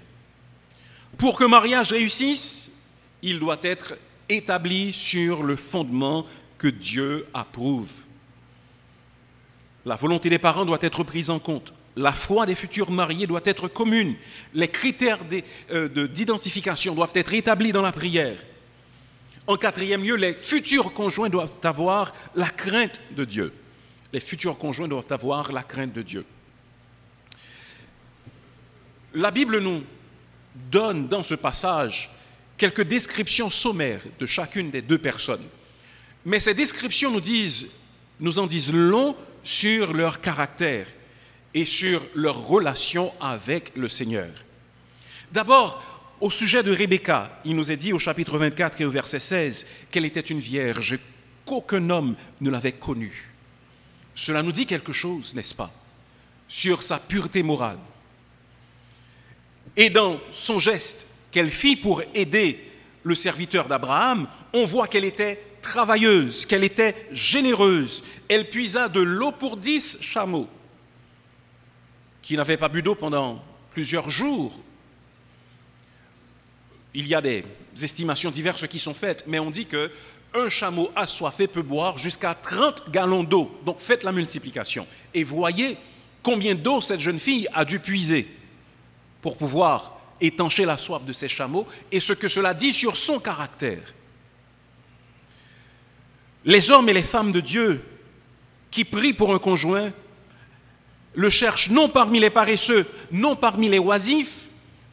Pour 1.19 1.37
que 1.37 1.45
mariage 1.45 1.93
réussisse, 1.93 2.71
il 3.23 3.39
doit 3.39 3.59
être 3.63 3.99
établi 4.29 4.93
sur 4.93 5.43
le 5.43 5.57
fondement 5.57 6.25
que 6.57 6.69
Dieu 6.69 7.27
approuve. 7.35 7.91
La 9.85 9.97
volonté 9.97 10.31
des 10.31 10.39
parents 10.39 10.65
doit 10.65 10.79
être 10.81 11.05
prise 11.05 11.31
en 11.31 11.39
compte. 11.39 11.73
La 11.97 12.13
foi 12.13 12.47
des 12.47 12.55
futurs 12.55 12.91
mariés 12.91 13.27
doit 13.27 13.41
être 13.45 13.69
commune. 13.69 14.15
Les 14.55 14.69
critères 14.69 15.19
euh, 15.71 16.07
d'identification 16.07 16.95
doivent 16.95 17.13
être 17.15 17.35
établis 17.35 17.73
dans 17.73 17.83
la 17.83 17.93
prière. 17.93 18.39
En 19.47 19.57
quatrième 19.57 20.05
lieu, 20.05 20.15
les 20.15 20.35
futurs 20.35 20.93
conjoints 20.93 21.29
doivent 21.29 21.53
avoir 21.65 22.15
la 22.37 22.49
crainte 22.49 23.01
de 23.11 23.25
Dieu. 23.25 23.53
Les 24.13 24.21
futurs 24.21 24.57
conjoints 24.57 24.89
doivent 24.89 25.11
avoir 25.11 25.51
la 25.51 25.63
crainte 25.63 25.93
de 25.93 26.03
Dieu. 26.03 26.25
La 29.15 29.33
Bible 29.33 29.59
nous 29.59 29.83
donne 30.71 31.09
dans 31.09 31.25
ce 31.25 31.35
passage 31.35 32.11
quelques 32.57 32.85
descriptions 32.85 33.51
sommaires 33.51 34.03
de 34.19 34.27
chacune 34.27 34.71
des 34.71 34.83
deux 34.83 34.99
personnes. 34.99 35.47
Mais 36.25 36.39
ces 36.39 36.55
descriptions 36.55 37.11
nous, 37.11 37.21
disent, 37.21 37.73
nous 38.21 38.39
en 38.39 38.47
disent 38.47 38.73
long 38.73 39.17
sur 39.43 39.93
leur 39.93 40.21
caractère 40.21 40.87
et 41.55 41.65
sur 41.65 42.03
leur 42.15 42.47
relation 42.47 43.13
avec 43.21 43.73
le 43.77 43.89
Seigneur. 43.89 44.31
D'abord, 45.33 45.83
au 46.21 46.31
sujet 46.31 46.63
de 46.63 46.73
Rebecca, 46.73 47.41
il 47.45 47.57
nous 47.57 47.71
est 47.71 47.77
dit 47.77 47.93
au 47.93 47.99
chapitre 47.99 48.39
24 48.39 48.81
et 48.81 48.85
au 48.85 48.91
verset 48.91 49.21
16 49.21 49.67
qu'elle 49.91 50.05
était 50.05 50.21
une 50.21 50.39
vierge, 50.39 50.99
qu'aucun 51.45 51.89
homme 51.91 52.15
ne 52.41 52.51
l'avait 52.51 52.73
connue. 52.73 53.31
Cela 54.15 54.43
nous 54.43 54.53
dit 54.53 54.67
quelque 54.67 54.93
chose, 54.93 55.35
n'est-ce 55.35 55.55
pas, 55.55 55.73
sur 56.47 56.83
sa 56.83 56.99
pureté 56.99 57.43
morale. 57.43 57.79
Et 59.77 59.89
dans 59.89 60.21
son 60.31 60.59
geste 60.59 61.07
qu'elle 61.31 61.51
fit 61.51 61.77
pour 61.77 62.03
aider 62.15 62.61
le 63.03 63.15
serviteur 63.15 63.67
d'Abraham, 63.67 64.29
on 64.53 64.67
voit 64.67 64.89
qu'elle 64.89 65.05
était 65.05 65.43
travailleuse, 65.63 66.45
qu'elle 66.45 66.65
était 66.65 67.07
généreuse. 67.13 68.03
Elle 68.29 68.51
puisa 68.51 68.89
de 68.89 69.01
l'eau 69.01 69.33
pour 69.33 69.57
dix 69.57 69.97
chameaux 70.01 70.49
qui 72.23 72.37
n'avaient 72.37 72.57
pas 72.57 72.69
bu 72.69 72.83
d'eau 72.83 72.95
pendant 72.95 73.43
plusieurs 73.71 74.11
jours. 74.11 74.61
Il 76.95 77.07
y 77.07 77.15
a 77.15 77.21
des 77.21 77.45
estimations 77.83 78.31
diverses 78.31 78.67
qui 78.67 78.79
sont 78.79 78.95
faites, 78.95 79.25
mais 79.27 79.39
on 79.39 79.51
dit 79.51 79.67
que 79.67 79.91
un 80.35 80.49
chameau 80.49 80.91
assoiffé 80.95 81.47
peut 81.47 81.63
boire 81.63 81.99
jusqu'à 81.99 82.35
30 82.35 82.91
gallons 82.91 83.25
d'eau. 83.25 83.59
Donc 83.65 83.81
faites 83.81 84.05
la 84.05 84.13
multiplication 84.13 84.87
et 85.13 85.25
voyez 85.25 85.77
combien 86.23 86.55
d'eau 86.55 86.81
cette 86.81 87.01
jeune 87.01 87.19
fille 87.19 87.49
a 87.53 87.65
dû 87.65 87.81
puiser 87.81 88.29
pour 89.23 89.37
pouvoir 89.37 89.99
étancher 90.21 90.65
la 90.65 90.77
soif 90.77 91.05
de 91.05 91.13
ses 91.13 91.29
chameaux 91.29 91.67
et 91.91 92.01
ce 92.01 92.13
que 92.13 92.29
cela 92.29 92.55
dit 92.55 92.73
sur 92.73 92.97
son 92.97 93.19
caractère. 93.19 93.95
Les 96.45 96.71
hommes 96.71 96.89
et 96.89 96.95
les 96.95 97.03
femmes 97.03 97.33
de 97.33 97.41
Dieu 97.41 97.85
qui 98.71 98.85
prient 98.85 99.15
pour 99.15 99.35
un 99.35 99.39
conjoint 99.39 99.91
le 101.15 101.31
cherchent 101.31 101.71
non 101.71 101.89
parmi 101.89 102.21
les 102.21 102.31
paresseux, 102.31 102.87
non 103.11 103.37
parmi 103.37 103.69
les 103.69 103.79
oisifs, 103.79 104.49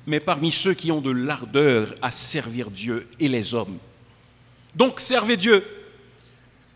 mais 0.06 0.20
parmi 0.20 0.52
ceux 0.52 0.74
qui 0.74 0.92
ont 0.92 1.02
de 1.02 1.12
l'ardeur 1.12 1.94
à 2.02 2.12
servir 2.12 2.72
Dieu 2.72 3.08
et 3.20 3.28
les 3.28 3.54
hommes. 3.54 3.78
Donc 4.76 5.00
servez 5.00 5.38
Dieu, 5.38 5.64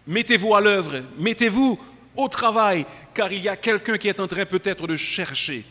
Mettez-vous 0.08 0.56
à 0.56 0.62
l'œuvre, 0.62 1.04
mettez-vous 1.18 1.80
au 2.16 2.28
travail, 2.28 2.86
car 3.14 3.32
il 3.32 3.44
y 3.44 3.50
a 3.50 3.56
quelqu'un 3.56 3.98
qui 3.98 4.08
est 4.08 4.20
en 4.20 4.28
train 4.28 4.46
peut-être 4.46 4.88
de 4.88 4.96
chercher, 4.96 5.64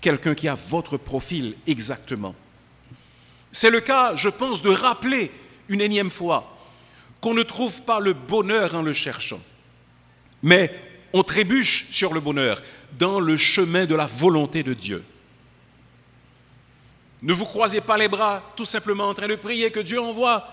quelqu'un 0.00 0.34
qui 0.34 0.48
a 0.48 0.54
votre 0.54 0.96
profil 0.96 1.56
exactement. 1.66 2.34
C'est 3.52 3.70
le 3.70 3.80
cas, 3.80 4.14
je 4.14 4.28
pense, 4.28 4.62
de 4.62 4.70
rappeler 4.70 5.32
une 5.68 5.80
énième 5.80 6.10
fois 6.10 6.56
qu'on 7.20 7.34
ne 7.34 7.42
trouve 7.42 7.82
pas 7.82 8.00
le 8.00 8.12
bonheur 8.12 8.74
en 8.74 8.82
le 8.82 8.92
cherchant, 8.92 9.40
mais 10.42 10.72
on 11.12 11.22
trébuche 11.22 11.86
sur 11.90 12.12
le 12.12 12.20
bonheur 12.20 12.62
dans 12.98 13.20
le 13.20 13.36
chemin 13.36 13.86
de 13.86 13.94
la 13.94 14.06
volonté 14.06 14.62
de 14.62 14.74
Dieu. 14.74 15.04
Ne 17.22 17.32
vous 17.32 17.44
croisez 17.44 17.80
pas 17.80 17.98
les 17.98 18.08
bras 18.08 18.42
tout 18.56 18.64
simplement 18.64 19.08
en 19.08 19.14
train 19.14 19.28
de 19.28 19.34
prier 19.34 19.70
que 19.70 19.80
Dieu 19.80 20.00
envoie 20.00 20.48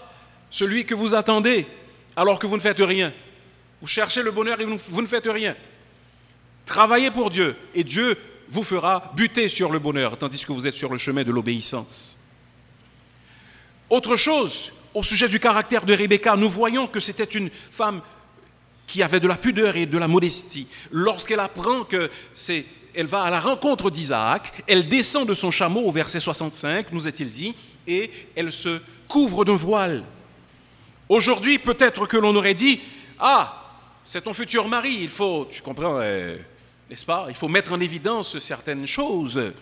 celui 0.50 0.86
que 0.86 0.96
vous 0.96 1.16
attendez 1.16 1.66
alors 2.16 2.40
que 2.40 2.48
vous 2.48 2.58
ne 2.58 2.62
faites 2.62 2.80
rien. 2.80 3.14
Vous 3.82 3.88
cherchez 3.88 4.24
le 4.24 4.32
bonheur 4.32 4.60
et 4.60 4.66
vous 4.66 5.02
ne 5.02 5.08
faites 5.08 5.28
rien. 5.28 5.56
Travaillez 6.66 7.12
pour 7.12 7.30
Dieu 7.30 7.56
et 7.74 7.84
Dieu 7.84 8.18
vous 8.50 8.64
fera 8.64 9.12
buter 9.16 9.50
sur 9.50 9.72
le 9.72 9.80
bonheur 9.80 10.18
tandis 10.18 10.46
que 10.46 10.52
vous 10.52 10.68
êtes 10.68 10.74
sur 10.74 10.92
le 10.92 10.98
chemin 10.98 11.24
de 11.24 11.32
l'obéissance. 11.32 12.18
Autre 13.90 14.18
chose, 14.18 14.74
au 14.94 15.04
sujet 15.04 15.30
du 15.30 15.40
caractère 15.40 15.86
de 15.86 15.94
Rebecca, 15.94 16.36
nous 16.36 16.50
voyons 16.50 16.88
que 16.88 17.00
c'était 17.00 17.24
une 17.24 17.50
femme 17.72 18.02
qui 18.88 19.04
avait 19.04 19.20
de 19.20 19.28
la 19.28 19.36
pudeur 19.36 19.76
et 19.76 19.86
de 19.86 19.98
la 19.98 20.08
modestie. 20.08 20.68
Lorsqu'elle 20.92 21.42
apprend 21.42 21.84
que 21.84 22.10
c'est 22.34 22.66
elle 22.98 23.06
va 23.06 23.22
à 23.22 23.30
la 23.30 23.40
rencontre 23.40 23.92
d'Isaac, 23.92 24.64
elle 24.66 24.88
descend 24.88 25.28
de 25.28 25.36
son 25.36 25.52
chameau 25.52 25.82
au 25.82 25.92
verset 25.92 26.20
65, 26.20 26.92
nous 26.92 27.08
est-il 27.08 27.30
dit, 27.30 27.54
et 27.86 28.10
elle 28.36 28.52
se 28.52 28.82
couvre 29.08 29.46
d'un 29.46 29.56
voile. 29.56 30.04
Aujourd'hui, 31.08 31.60
peut-être 31.60 32.08
que 32.08 32.18
l'on 32.18 32.36
aurait 32.36 32.56
dit, 32.56 32.82
ah, 33.20 33.64
c'est 34.04 34.22
ton 34.22 34.34
futur 34.34 34.68
mari, 34.68 34.98
il 35.00 35.10
faut, 35.10 35.48
tu 35.50 35.62
comprends, 35.62 36.00
euh, 36.02 36.38
n'est-ce 36.90 37.06
pas, 37.06 37.28
il 37.30 37.36
faut 37.36 37.48
mettre 37.48 37.72
en 37.72 37.80
évidence 37.80 38.40
certaines 38.40 38.88
choses. 38.88 39.54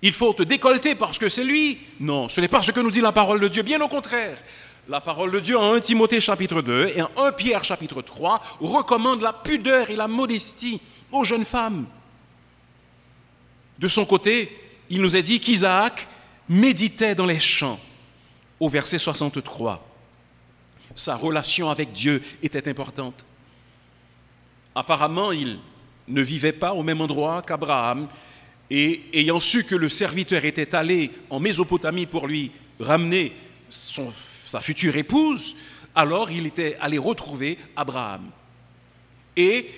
Il 0.00 0.12
faut 0.12 0.32
te 0.32 0.44
décolleter 0.44 0.94
parce 0.94 1.18
que 1.18 1.28
c'est 1.28 1.44
lui. 1.44 1.78
Non, 1.98 2.28
ce 2.28 2.40
n'est 2.40 2.48
pas 2.48 2.62
ce 2.62 2.70
que 2.70 2.80
nous 2.80 2.90
dit 2.90 3.00
la 3.00 3.12
parole 3.12 3.40
de 3.40 3.48
Dieu, 3.48 3.62
bien 3.62 3.80
au 3.80 3.88
contraire. 3.88 4.38
La 4.90 5.00
parole 5.00 5.30
de 5.30 5.38
Dieu 5.38 5.56
en 5.56 5.74
1 5.74 5.80
Timothée 5.82 6.18
chapitre 6.18 6.62
2 6.62 6.94
et 6.96 7.00
en 7.00 7.10
1 7.16 7.30
Pierre 7.30 7.62
chapitre 7.62 8.02
3 8.02 8.42
recommande 8.58 9.22
la 9.22 9.32
pudeur 9.32 9.88
et 9.88 9.94
la 9.94 10.08
modestie 10.08 10.80
aux 11.12 11.22
jeunes 11.22 11.44
femmes. 11.44 11.86
De 13.78 13.86
son 13.86 14.04
côté, 14.04 14.50
il 14.88 15.00
nous 15.00 15.14
est 15.14 15.22
dit 15.22 15.38
qu'Isaac 15.38 16.08
méditait 16.48 17.14
dans 17.14 17.26
les 17.26 17.38
champs 17.38 17.78
au 18.58 18.68
verset 18.68 18.98
63. 18.98 19.80
Sa 20.96 21.14
relation 21.14 21.70
avec 21.70 21.92
Dieu 21.92 22.20
était 22.42 22.68
importante. 22.68 23.24
Apparemment, 24.74 25.30
il 25.30 25.60
ne 26.08 26.20
vivait 26.20 26.50
pas 26.52 26.72
au 26.72 26.82
même 26.82 27.00
endroit 27.00 27.42
qu'Abraham, 27.42 28.08
et 28.70 29.02
ayant 29.12 29.38
su 29.38 29.62
que 29.62 29.76
le 29.76 29.88
serviteur 29.88 30.44
était 30.44 30.74
allé 30.74 31.12
en 31.30 31.38
Mésopotamie 31.38 32.06
pour 32.06 32.26
lui 32.26 32.50
ramener 32.80 33.32
sa 34.50 34.60
future 34.60 34.96
épouse, 34.96 35.54
alors 35.94 36.32
il 36.32 36.44
était 36.44 36.76
allé 36.80 36.98
retrouver 36.98 37.56
Abraham. 37.76 38.32
Et 39.36 39.70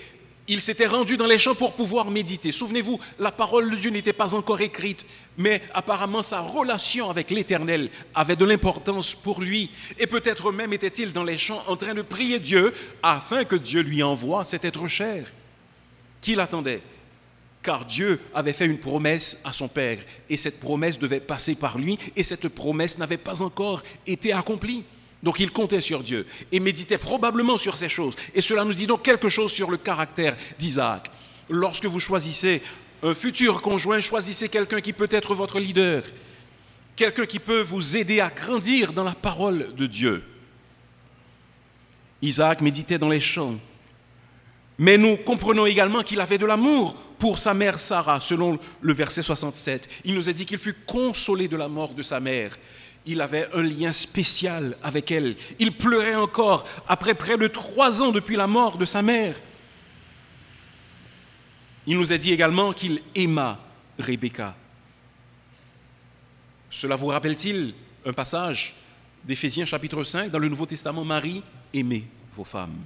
il 0.48 0.62
s'était 0.62 0.86
rendu 0.86 1.18
dans 1.18 1.26
les 1.26 1.38
champs 1.38 1.54
pour 1.54 1.74
pouvoir 1.74 2.10
méditer. 2.10 2.52
Souvenez-vous, 2.52 2.98
la 3.18 3.30
parole 3.32 3.70
de 3.70 3.76
Dieu 3.76 3.90
n'était 3.90 4.14
pas 4.14 4.34
encore 4.34 4.62
écrite, 4.62 5.04
mais 5.36 5.60
apparemment 5.74 6.22
sa 6.22 6.40
relation 6.40 7.10
avec 7.10 7.30
l'Éternel 7.30 7.90
avait 8.14 8.34
de 8.34 8.46
l'importance 8.46 9.14
pour 9.14 9.42
lui. 9.42 9.70
Et 9.98 10.06
peut-être 10.06 10.52
même 10.52 10.72
était-il 10.72 11.12
dans 11.12 11.22
les 11.22 11.36
champs 11.36 11.62
en 11.66 11.76
train 11.76 11.92
de 11.92 12.00
prier 12.00 12.38
Dieu 12.38 12.72
afin 13.02 13.44
que 13.44 13.56
Dieu 13.56 13.82
lui 13.82 14.02
envoie 14.02 14.46
cet 14.46 14.64
être 14.64 14.86
cher 14.86 15.30
qu'il 16.22 16.40
attendait. 16.40 16.80
Car 17.62 17.84
Dieu 17.84 18.20
avait 18.34 18.52
fait 18.52 18.66
une 18.66 18.78
promesse 18.78 19.40
à 19.44 19.52
son 19.52 19.68
Père, 19.68 19.98
et 20.28 20.36
cette 20.36 20.58
promesse 20.58 20.98
devait 20.98 21.20
passer 21.20 21.54
par 21.54 21.78
lui, 21.78 21.98
et 22.16 22.24
cette 22.24 22.48
promesse 22.48 22.98
n'avait 22.98 23.16
pas 23.16 23.42
encore 23.42 23.82
été 24.06 24.32
accomplie. 24.32 24.84
Donc 25.22 25.38
il 25.38 25.52
comptait 25.52 25.80
sur 25.80 26.02
Dieu 26.02 26.26
et 26.50 26.58
méditait 26.58 26.98
probablement 26.98 27.56
sur 27.56 27.76
ces 27.76 27.88
choses. 27.88 28.16
Et 28.34 28.42
cela 28.42 28.64
nous 28.64 28.74
dit 28.74 28.86
donc 28.86 29.02
quelque 29.02 29.28
chose 29.28 29.52
sur 29.52 29.70
le 29.70 29.76
caractère 29.76 30.36
d'Isaac. 30.58 31.10
Lorsque 31.48 31.86
vous 31.86 32.00
choisissez 32.00 32.60
un 33.02 33.14
futur 33.14 33.62
conjoint, 33.62 34.00
choisissez 34.00 34.48
quelqu'un 34.48 34.80
qui 34.80 34.92
peut 34.92 35.08
être 35.10 35.34
votre 35.34 35.60
leader, 35.60 36.02
quelqu'un 36.96 37.26
qui 37.26 37.38
peut 37.38 37.60
vous 37.60 37.96
aider 37.96 38.20
à 38.20 38.30
grandir 38.30 38.92
dans 38.92 39.04
la 39.04 39.14
parole 39.14 39.74
de 39.76 39.86
Dieu. 39.86 40.24
Isaac 42.20 42.60
méditait 42.60 42.98
dans 42.98 43.08
les 43.08 43.20
champs, 43.20 43.58
mais 44.78 44.98
nous 44.98 45.16
comprenons 45.16 45.66
également 45.66 46.02
qu'il 46.02 46.20
avait 46.20 46.38
de 46.38 46.46
l'amour 46.46 46.96
pour 47.22 47.38
sa 47.38 47.54
mère 47.54 47.78
Sarah, 47.78 48.20
selon 48.20 48.58
le 48.80 48.92
verset 48.92 49.22
67. 49.22 49.88
Il 50.04 50.16
nous 50.16 50.28
a 50.28 50.32
dit 50.32 50.44
qu'il 50.44 50.58
fut 50.58 50.74
consolé 50.74 51.46
de 51.46 51.56
la 51.56 51.68
mort 51.68 51.94
de 51.94 52.02
sa 52.02 52.18
mère 52.18 52.58
il 53.06 53.20
avait 53.20 53.48
un 53.54 53.62
lien 53.62 53.92
spécial 53.92 54.76
avec 54.82 55.10
elle. 55.12 55.36
Il 55.60 55.76
pleurait 55.76 56.16
encore 56.16 56.64
après 56.88 57.14
près 57.14 57.38
de 57.38 57.46
trois 57.46 58.02
ans 58.02 58.10
depuis 58.10 58.34
la 58.34 58.48
mort 58.48 58.76
de 58.76 58.84
sa 58.84 59.02
mère. 59.02 59.36
Il 61.86 61.96
nous 61.96 62.12
a 62.12 62.18
dit 62.18 62.32
également 62.32 62.72
qu'il 62.72 63.00
aima 63.14 63.58
Rebecca. 64.00 64.56
Cela 66.70 66.96
vous 66.96 67.08
rappelle-t-il 67.08 67.74
un 68.04 68.12
passage 68.12 68.74
d'Éphésiens 69.24 69.64
chapitre 69.64 70.02
5 70.02 70.28
dans 70.30 70.38
le 70.40 70.48
Nouveau 70.48 70.66
Testament? 70.66 71.04
Marie, 71.04 71.42
aimez 71.72 72.04
vos 72.36 72.44
femmes. 72.44 72.78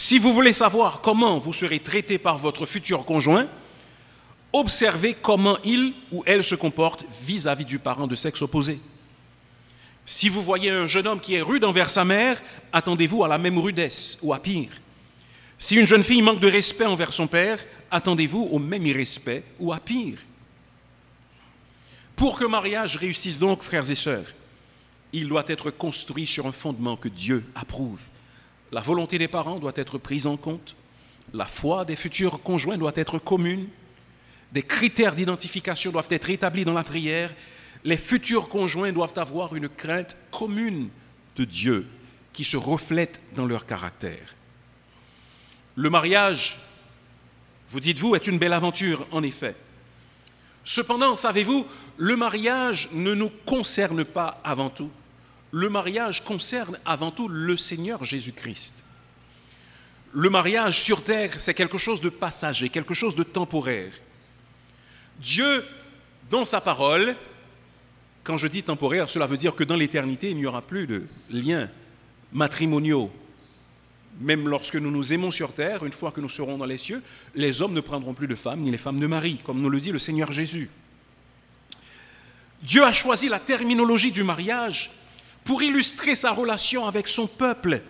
Si 0.00 0.18
vous 0.18 0.32
voulez 0.32 0.54
savoir 0.54 1.02
comment 1.02 1.38
vous 1.38 1.52
serez 1.52 1.78
traité 1.78 2.16
par 2.16 2.38
votre 2.38 2.64
futur 2.64 3.04
conjoint, 3.04 3.46
Observez 4.52 5.14
comment 5.14 5.58
il 5.64 5.94
ou 6.10 6.22
elle 6.26 6.42
se 6.42 6.54
comporte 6.54 7.04
vis-à-vis 7.22 7.64
du 7.64 7.78
parent 7.78 8.06
de 8.06 8.16
sexe 8.16 8.42
opposé. 8.42 8.80
Si 10.04 10.28
vous 10.28 10.42
voyez 10.42 10.70
un 10.70 10.88
jeune 10.88 11.06
homme 11.06 11.20
qui 11.20 11.34
est 11.34 11.42
rude 11.42 11.64
envers 11.64 11.88
sa 11.88 12.04
mère, 12.04 12.42
attendez-vous 12.72 13.22
à 13.22 13.28
la 13.28 13.38
même 13.38 13.58
rudesse 13.58 14.18
ou 14.22 14.34
à 14.34 14.40
pire. 14.40 14.70
Si 15.56 15.76
une 15.76 15.86
jeune 15.86 16.02
fille 16.02 16.22
manque 16.22 16.40
de 16.40 16.50
respect 16.50 16.86
envers 16.86 17.12
son 17.12 17.28
père, 17.28 17.64
attendez-vous 17.90 18.48
au 18.50 18.58
même 18.58 18.86
irrespect 18.86 19.44
ou 19.60 19.72
à 19.72 19.78
pire. 19.78 20.18
Pour 22.16 22.36
que 22.36 22.44
mariage 22.44 22.96
réussisse 22.96 23.38
donc, 23.38 23.62
frères 23.62 23.88
et 23.88 23.94
sœurs, 23.94 24.34
il 25.12 25.28
doit 25.28 25.44
être 25.46 25.70
construit 25.70 26.26
sur 26.26 26.46
un 26.46 26.52
fondement 26.52 26.96
que 26.96 27.08
Dieu 27.08 27.44
approuve. 27.54 28.00
La 28.72 28.80
volonté 28.80 29.18
des 29.18 29.28
parents 29.28 29.58
doit 29.58 29.72
être 29.74 29.98
prise 29.98 30.26
en 30.26 30.36
compte, 30.36 30.76
la 31.32 31.46
foi 31.46 31.84
des 31.84 31.96
futurs 31.96 32.42
conjoints 32.42 32.78
doit 32.78 32.92
être 32.94 33.18
commune, 33.18 33.68
des 34.52 34.62
critères 34.62 35.14
d'identification 35.14 35.92
doivent 35.92 36.08
être 36.10 36.30
établis 36.30 36.64
dans 36.64 36.72
la 36.72 36.84
prière. 36.84 37.32
Les 37.84 37.96
futurs 37.96 38.48
conjoints 38.48 38.92
doivent 38.92 39.16
avoir 39.16 39.54
une 39.54 39.68
crainte 39.68 40.16
commune 40.30 40.88
de 41.36 41.44
Dieu 41.44 41.86
qui 42.32 42.44
se 42.44 42.56
reflète 42.56 43.20
dans 43.34 43.46
leur 43.46 43.64
caractère. 43.66 44.34
Le 45.76 45.88
mariage, 45.88 46.58
vous 47.70 47.80
dites-vous, 47.80 48.14
est 48.14 48.26
une 48.26 48.38
belle 48.38 48.52
aventure, 48.52 49.06
en 49.12 49.22
effet. 49.22 49.54
Cependant, 50.64 51.16
savez-vous, 51.16 51.66
le 51.96 52.16
mariage 52.16 52.88
ne 52.92 53.14
nous 53.14 53.30
concerne 53.46 54.04
pas 54.04 54.40
avant 54.44 54.68
tout. 54.68 54.90
Le 55.52 55.68
mariage 55.68 56.22
concerne 56.24 56.78
avant 56.84 57.10
tout 57.10 57.28
le 57.28 57.56
Seigneur 57.56 58.04
Jésus-Christ. 58.04 58.84
Le 60.12 60.30
mariage 60.30 60.82
sur 60.82 61.02
terre, 61.04 61.38
c'est 61.38 61.54
quelque 61.54 61.78
chose 61.78 62.00
de 62.00 62.08
passager, 62.08 62.68
quelque 62.68 62.94
chose 62.94 63.14
de 63.14 63.22
temporaire. 63.22 63.92
Dieu, 65.18 65.64
dans 66.30 66.44
sa 66.44 66.60
parole, 66.60 67.16
quand 68.24 68.36
je 68.36 68.46
dis 68.46 68.62
temporaire, 68.62 69.08
cela 69.10 69.26
veut 69.26 69.36
dire 69.36 69.54
que 69.54 69.64
dans 69.64 69.76
l'éternité, 69.76 70.30
il 70.30 70.36
n'y 70.36 70.46
aura 70.46 70.62
plus 70.62 70.86
de 70.86 71.04
liens 71.30 71.68
matrimoniaux. 72.32 73.10
Même 74.20 74.48
lorsque 74.48 74.76
nous 74.76 74.90
nous 74.90 75.12
aimons 75.12 75.30
sur 75.30 75.52
terre, 75.52 75.84
une 75.84 75.92
fois 75.92 76.10
que 76.10 76.20
nous 76.20 76.28
serons 76.28 76.58
dans 76.58 76.66
les 76.66 76.78
cieux, 76.78 77.02
les 77.34 77.62
hommes 77.62 77.74
ne 77.74 77.80
prendront 77.80 78.14
plus 78.14 78.26
de 78.26 78.34
femmes, 78.34 78.60
ni 78.60 78.70
les 78.70 78.78
femmes 78.78 79.00
de 79.00 79.06
mari, 79.06 79.40
comme 79.44 79.60
nous 79.60 79.70
le 79.70 79.80
dit 79.80 79.92
le 79.92 79.98
Seigneur 79.98 80.32
Jésus. 80.32 80.68
Dieu 82.62 82.84
a 82.84 82.92
choisi 82.92 83.28
la 83.28 83.38
terminologie 83.38 84.12
du 84.12 84.22
mariage 84.22 84.90
pour 85.44 85.62
illustrer 85.62 86.14
sa 86.14 86.32
relation 86.32 86.86
avec 86.86 87.08
son 87.08 87.26
peuple. 87.26 87.82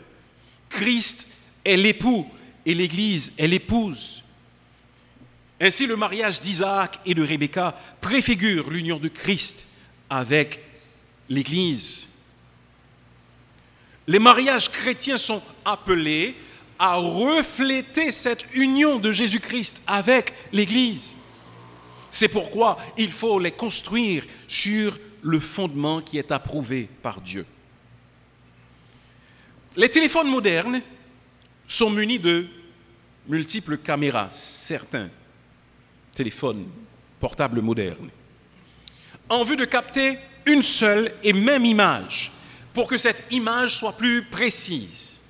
Christ 0.68 1.26
est 1.64 1.76
l'époux 1.76 2.26
et 2.64 2.74
l'Église 2.74 3.32
est 3.38 3.48
l'épouse. 3.48 4.22
Ainsi, 5.60 5.86
le 5.86 5.96
mariage 5.96 6.40
d'Isaac 6.40 6.98
et 7.04 7.14
de 7.14 7.22
Rebecca 7.22 7.78
préfigure 8.00 8.70
l'union 8.70 8.98
de 8.98 9.08
Christ 9.08 9.66
avec 10.08 10.60
l'Église. 11.28 12.08
Les 14.06 14.18
mariages 14.18 14.70
chrétiens 14.70 15.18
sont 15.18 15.42
appelés 15.64 16.34
à 16.78 16.96
refléter 16.96 18.10
cette 18.10 18.46
union 18.54 18.98
de 18.98 19.12
Jésus-Christ 19.12 19.82
avec 19.86 20.32
l'Église. 20.50 21.16
C'est 22.10 22.28
pourquoi 22.28 22.78
il 22.96 23.12
faut 23.12 23.38
les 23.38 23.52
construire 23.52 24.24
sur 24.48 24.98
le 25.22 25.40
fondement 25.40 26.00
qui 26.00 26.18
est 26.18 26.32
approuvé 26.32 26.88
par 27.02 27.20
Dieu. 27.20 27.46
Les 29.76 29.88
téléphones 29.88 30.28
modernes 30.28 30.82
sont 31.66 31.90
munis 31.90 32.18
de 32.18 32.46
multiples 33.28 33.78
caméras, 33.78 34.28
certains 34.30 35.08
téléphones 36.14 36.66
portables 37.20 37.60
modernes, 37.60 38.10
en 39.28 39.44
vue 39.44 39.56
de 39.56 39.64
capter 39.64 40.18
une 40.46 40.62
seule 40.62 41.12
et 41.22 41.32
même 41.32 41.64
image 41.64 42.32
pour 42.72 42.86
que 42.86 42.98
cette 42.98 43.24
image 43.30 43.76
soit 43.76 43.96
plus 43.96 44.24
précise. 44.24 45.20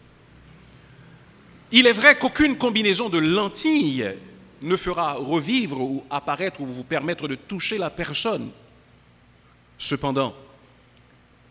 Il 1.73 1.87
est 1.87 1.93
vrai 1.93 2.19
qu'aucune 2.19 2.57
combinaison 2.57 3.09
de 3.09 3.19
lentilles 3.19 4.15
ne 4.63 4.77
fera 4.77 5.15
revivre 5.15 5.81
ou 5.81 6.05
apparaître 6.11 6.61
ou 6.61 6.67
vous 6.67 6.85
permettre 6.85 7.29
de 7.29 7.35
toucher 7.35 7.79
la 7.79 7.91
personne. 7.91 8.51
Cependant, 9.81 10.35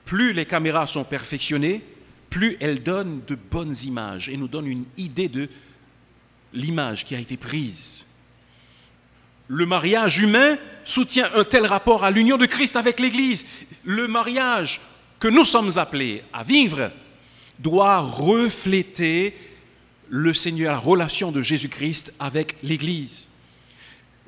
plus 0.05 0.33
les 0.33 0.45
caméras 0.45 0.85
sont 0.85 1.03
perfectionnées, 1.03 1.83
plus 2.29 2.57
elles 2.59 2.83
donnent 2.83 3.21
de 3.27 3.33
bonnes 3.33 3.75
images 3.83 4.29
et 4.29 4.37
nous 4.37 4.47
donnent 4.47 4.67
une 4.67 4.85
idée 4.97 5.29
de 5.29 5.49
l'image 6.53 7.05
qui 7.05 7.15
a 7.15 7.19
été 7.19 7.37
prise. 7.37 8.05
Le 9.47 9.65
mariage 9.65 10.19
humain 10.19 10.59
soutient 10.85 11.27
un 11.33 11.43
tel 11.43 11.65
rapport 11.65 12.03
à 12.03 12.11
l'union 12.11 12.37
de 12.37 12.45
Christ 12.45 12.75
avec 12.75 12.99
l'Église. 12.99 13.47
Le 13.83 14.07
mariage 14.07 14.79
que 15.19 15.27
nous 15.27 15.43
sommes 15.43 15.79
appelés 15.79 16.23
à 16.31 16.43
vivre 16.43 16.91
doit 17.57 17.97
refléter 17.97 19.35
le 20.07 20.35
Seigneur, 20.35 20.73
la 20.73 20.79
relation 20.79 21.31
de 21.31 21.41
Jésus-Christ 21.41 22.13
avec 22.19 22.57
l'Église. 22.61 23.27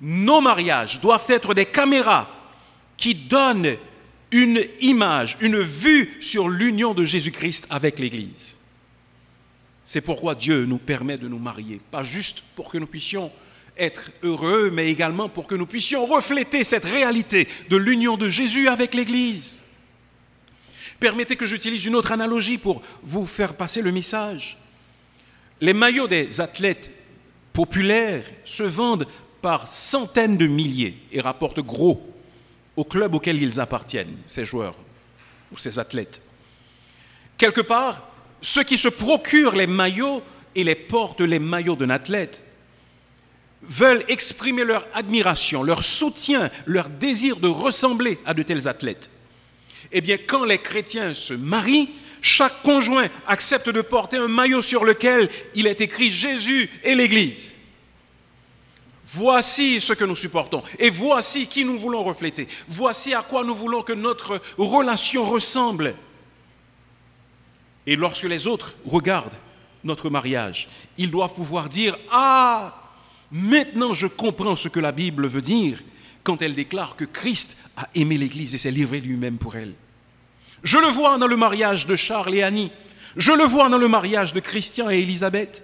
Nos 0.02 0.42
mariages 0.42 1.00
doivent 1.02 1.30
être 1.30 1.54
des 1.54 1.68
caméras 1.68 2.28
qui 2.98 3.14
donnent 3.14 3.78
une 4.32 4.66
image, 4.80 5.38
une 5.42 5.60
vue 5.60 6.18
sur 6.22 6.50
l'union 6.50 6.94
de 6.94 7.06
Jésus-Christ 7.06 7.68
avec 7.70 8.00
l'Église. 8.00 8.58
C'est 9.84 10.02
pourquoi 10.02 10.36
Dieu 10.36 10.66
nous 10.66 10.78
permet 10.78 11.18
de 11.18 11.28
nous 11.28 11.40
marier, 11.40 11.82
pas 11.92 12.04
juste 12.04 12.44
pour 12.56 12.70
que 12.72 12.78
nous 12.78 12.88
puissions 12.88 13.32
être 13.78 14.12
heureux, 14.24 14.70
mais 14.72 14.90
également 14.90 15.30
pour 15.30 15.48
que 15.48 15.56
nous 15.56 15.66
puissions 15.66 16.06
refléter 16.06 16.64
cette 16.64 16.86
réalité 16.86 17.48
de 17.70 17.78
l'union 17.78 18.18
de 18.18 18.30
Jésus 18.30 18.68
avec 18.68 18.94
l'Église. 18.94 19.60
Permettez 21.00 21.36
que 21.36 21.46
j'utilise 21.46 21.86
une 21.86 21.96
autre 21.96 22.12
analogie 22.12 22.58
pour 22.58 22.82
vous 23.02 23.26
faire 23.26 23.56
passer 23.56 23.82
le 23.82 23.92
message. 23.92 24.58
Les 25.60 25.74
maillots 25.74 26.08
des 26.08 26.42
athlètes 26.42 26.92
populaires 27.54 28.24
se 28.44 28.64
vendent 28.64 29.08
par 29.42 29.68
centaines 29.68 30.38
de 30.38 30.48
milliers 30.48 30.98
et 31.12 31.22
rapportent 31.22 31.60
gros 31.60 32.11
au 32.82 32.84
club 32.84 33.14
auquel 33.14 33.40
ils 33.40 33.60
appartiennent, 33.60 34.18
ces 34.26 34.44
joueurs 34.44 34.74
ou 35.52 35.58
ces 35.58 35.78
athlètes. 35.78 36.20
Quelque 37.38 37.62
part, 37.62 38.10
ceux 38.42 38.64
qui 38.64 38.80
se 38.80 38.88
procurent 38.88 39.56
les 39.56 39.68
maillots 39.68 40.24
et 40.56 40.64
les 40.64 40.74
portent 40.74 41.22
les 41.22 41.38
maillots 41.38 41.76
d'un 41.76 41.92
athlète 41.92 42.44
veulent 43.62 44.04
exprimer 44.08 44.64
leur 44.64 44.88
admiration, 44.96 45.62
leur 45.62 45.84
soutien, 45.84 46.50
leur 46.66 46.90
désir 46.90 47.38
de 47.38 47.48
ressembler 47.48 48.18
à 48.26 48.34
de 48.34 48.42
tels 48.42 48.68
athlètes. 48.68 49.12
Eh 49.92 50.02
bien, 50.02 50.18
quand 50.18 50.44
les 50.44 50.58
chrétiens 50.58 51.14
se 51.14 51.36
marient, 51.36 51.90
chaque 52.20 52.64
conjoint 52.64 53.10
accepte 53.28 53.70
de 53.70 53.82
porter 53.82 54.18
un 54.18 54.28
maillot 54.28 54.64
sur 54.64 54.86
lequel 54.86 55.30
il 55.54 55.68
est 55.68 55.82
écrit 55.82 56.10
Jésus 56.10 56.72
et 56.84 56.96
l'Église. 56.96 57.54
Voici 59.14 59.82
ce 59.82 59.92
que 59.92 60.06
nous 60.06 60.16
supportons 60.16 60.64
et 60.80 60.90
voici 60.90 61.48
qui 61.48 61.66
nous 61.66 61.78
voulons 61.78 62.04
refléter. 62.04 62.48
Voici 62.70 63.14
à 63.14 63.22
quoi 63.22 63.44
nous 63.44 63.56
voulons 63.56 63.82
que 63.82 63.92
notre 63.92 64.42
relation 64.58 65.30
ressemble. 65.30 65.96
Et 67.86 67.98
lorsque 67.98 68.24
les 68.24 68.48
autres 68.48 68.76
regardent 68.86 69.36
notre 69.84 70.10
mariage, 70.10 70.70
ils 70.98 71.12
doivent 71.12 71.34
pouvoir 71.34 71.68
dire 71.68 71.98
Ah, 72.10 72.94
maintenant 73.32 73.94
je 73.94 74.08
comprends 74.08 74.56
ce 74.56 74.70
que 74.70 74.80
la 74.80 74.94
Bible 74.94 75.28
veut 75.28 75.42
dire 75.42 75.82
quand 76.24 76.42
elle 76.42 76.56
déclare 76.56 76.96
que 76.96 77.06
Christ 77.06 77.58
a 77.76 77.90
aimé 77.96 78.18
l'Église 78.18 78.56
et 78.56 78.60
s'est 78.60 78.72
livré 78.72 79.02
lui-même 79.02 79.38
pour 79.38 79.58
elle. 79.58 79.74
Je 80.64 80.78
le 80.78 80.88
vois 80.88 81.18
dans 81.18 81.28
le 81.28 81.38
mariage 81.38 81.86
de 81.86 81.98
Charles 81.98 82.36
et 82.36 82.44
Annie. 82.44 82.72
Je 83.18 83.34
le 83.34 83.44
vois 83.44 83.68
dans 83.68 83.78
le 83.78 83.88
mariage 83.90 84.32
de 84.32 84.40
Christian 84.40 84.90
et 84.90 85.00
Élisabeth. 85.00 85.64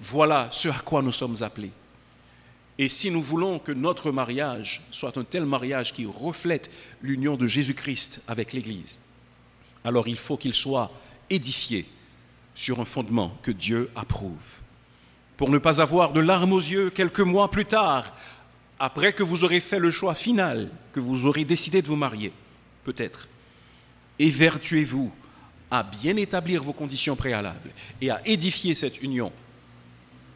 Voilà 0.00 0.48
ce 0.52 0.68
à 0.68 0.80
quoi 0.84 1.02
nous 1.02 1.12
sommes 1.12 1.42
appelés. 1.42 1.72
Et 2.78 2.88
si 2.88 3.10
nous 3.10 3.22
voulons 3.22 3.58
que 3.58 3.72
notre 3.72 4.12
mariage 4.12 4.82
soit 4.92 5.18
un 5.18 5.24
tel 5.24 5.44
mariage 5.44 5.92
qui 5.92 6.06
reflète 6.06 6.70
l'union 7.02 7.36
de 7.36 7.46
Jésus-Christ 7.46 8.20
avec 8.28 8.52
l'Église, 8.52 9.00
alors 9.84 10.06
il 10.06 10.16
faut 10.16 10.36
qu'il 10.36 10.54
soit 10.54 10.92
édifié 11.28 11.86
sur 12.54 12.80
un 12.80 12.84
fondement 12.84 13.36
que 13.42 13.50
Dieu 13.50 13.90
approuve. 13.96 14.60
Pour 15.36 15.50
ne 15.50 15.58
pas 15.58 15.80
avoir 15.80 16.12
de 16.12 16.20
larmes 16.20 16.52
aux 16.52 16.60
yeux 16.60 16.90
quelques 16.90 17.20
mois 17.20 17.50
plus 17.50 17.64
tard, 17.64 18.14
après 18.78 19.12
que 19.12 19.24
vous 19.24 19.44
aurez 19.44 19.60
fait 19.60 19.80
le 19.80 19.90
choix 19.90 20.14
final, 20.14 20.70
que 20.92 21.00
vous 21.00 21.26
aurez 21.26 21.44
décidé 21.44 21.82
de 21.82 21.88
vous 21.88 21.96
marier, 21.96 22.32
peut-être, 22.84 23.28
évertuez-vous 24.20 25.12
à 25.70 25.82
bien 25.82 26.16
établir 26.16 26.62
vos 26.62 26.72
conditions 26.72 27.16
préalables 27.16 27.70
et 28.00 28.10
à 28.10 28.20
édifier 28.26 28.74
cette 28.74 29.02
union 29.02 29.32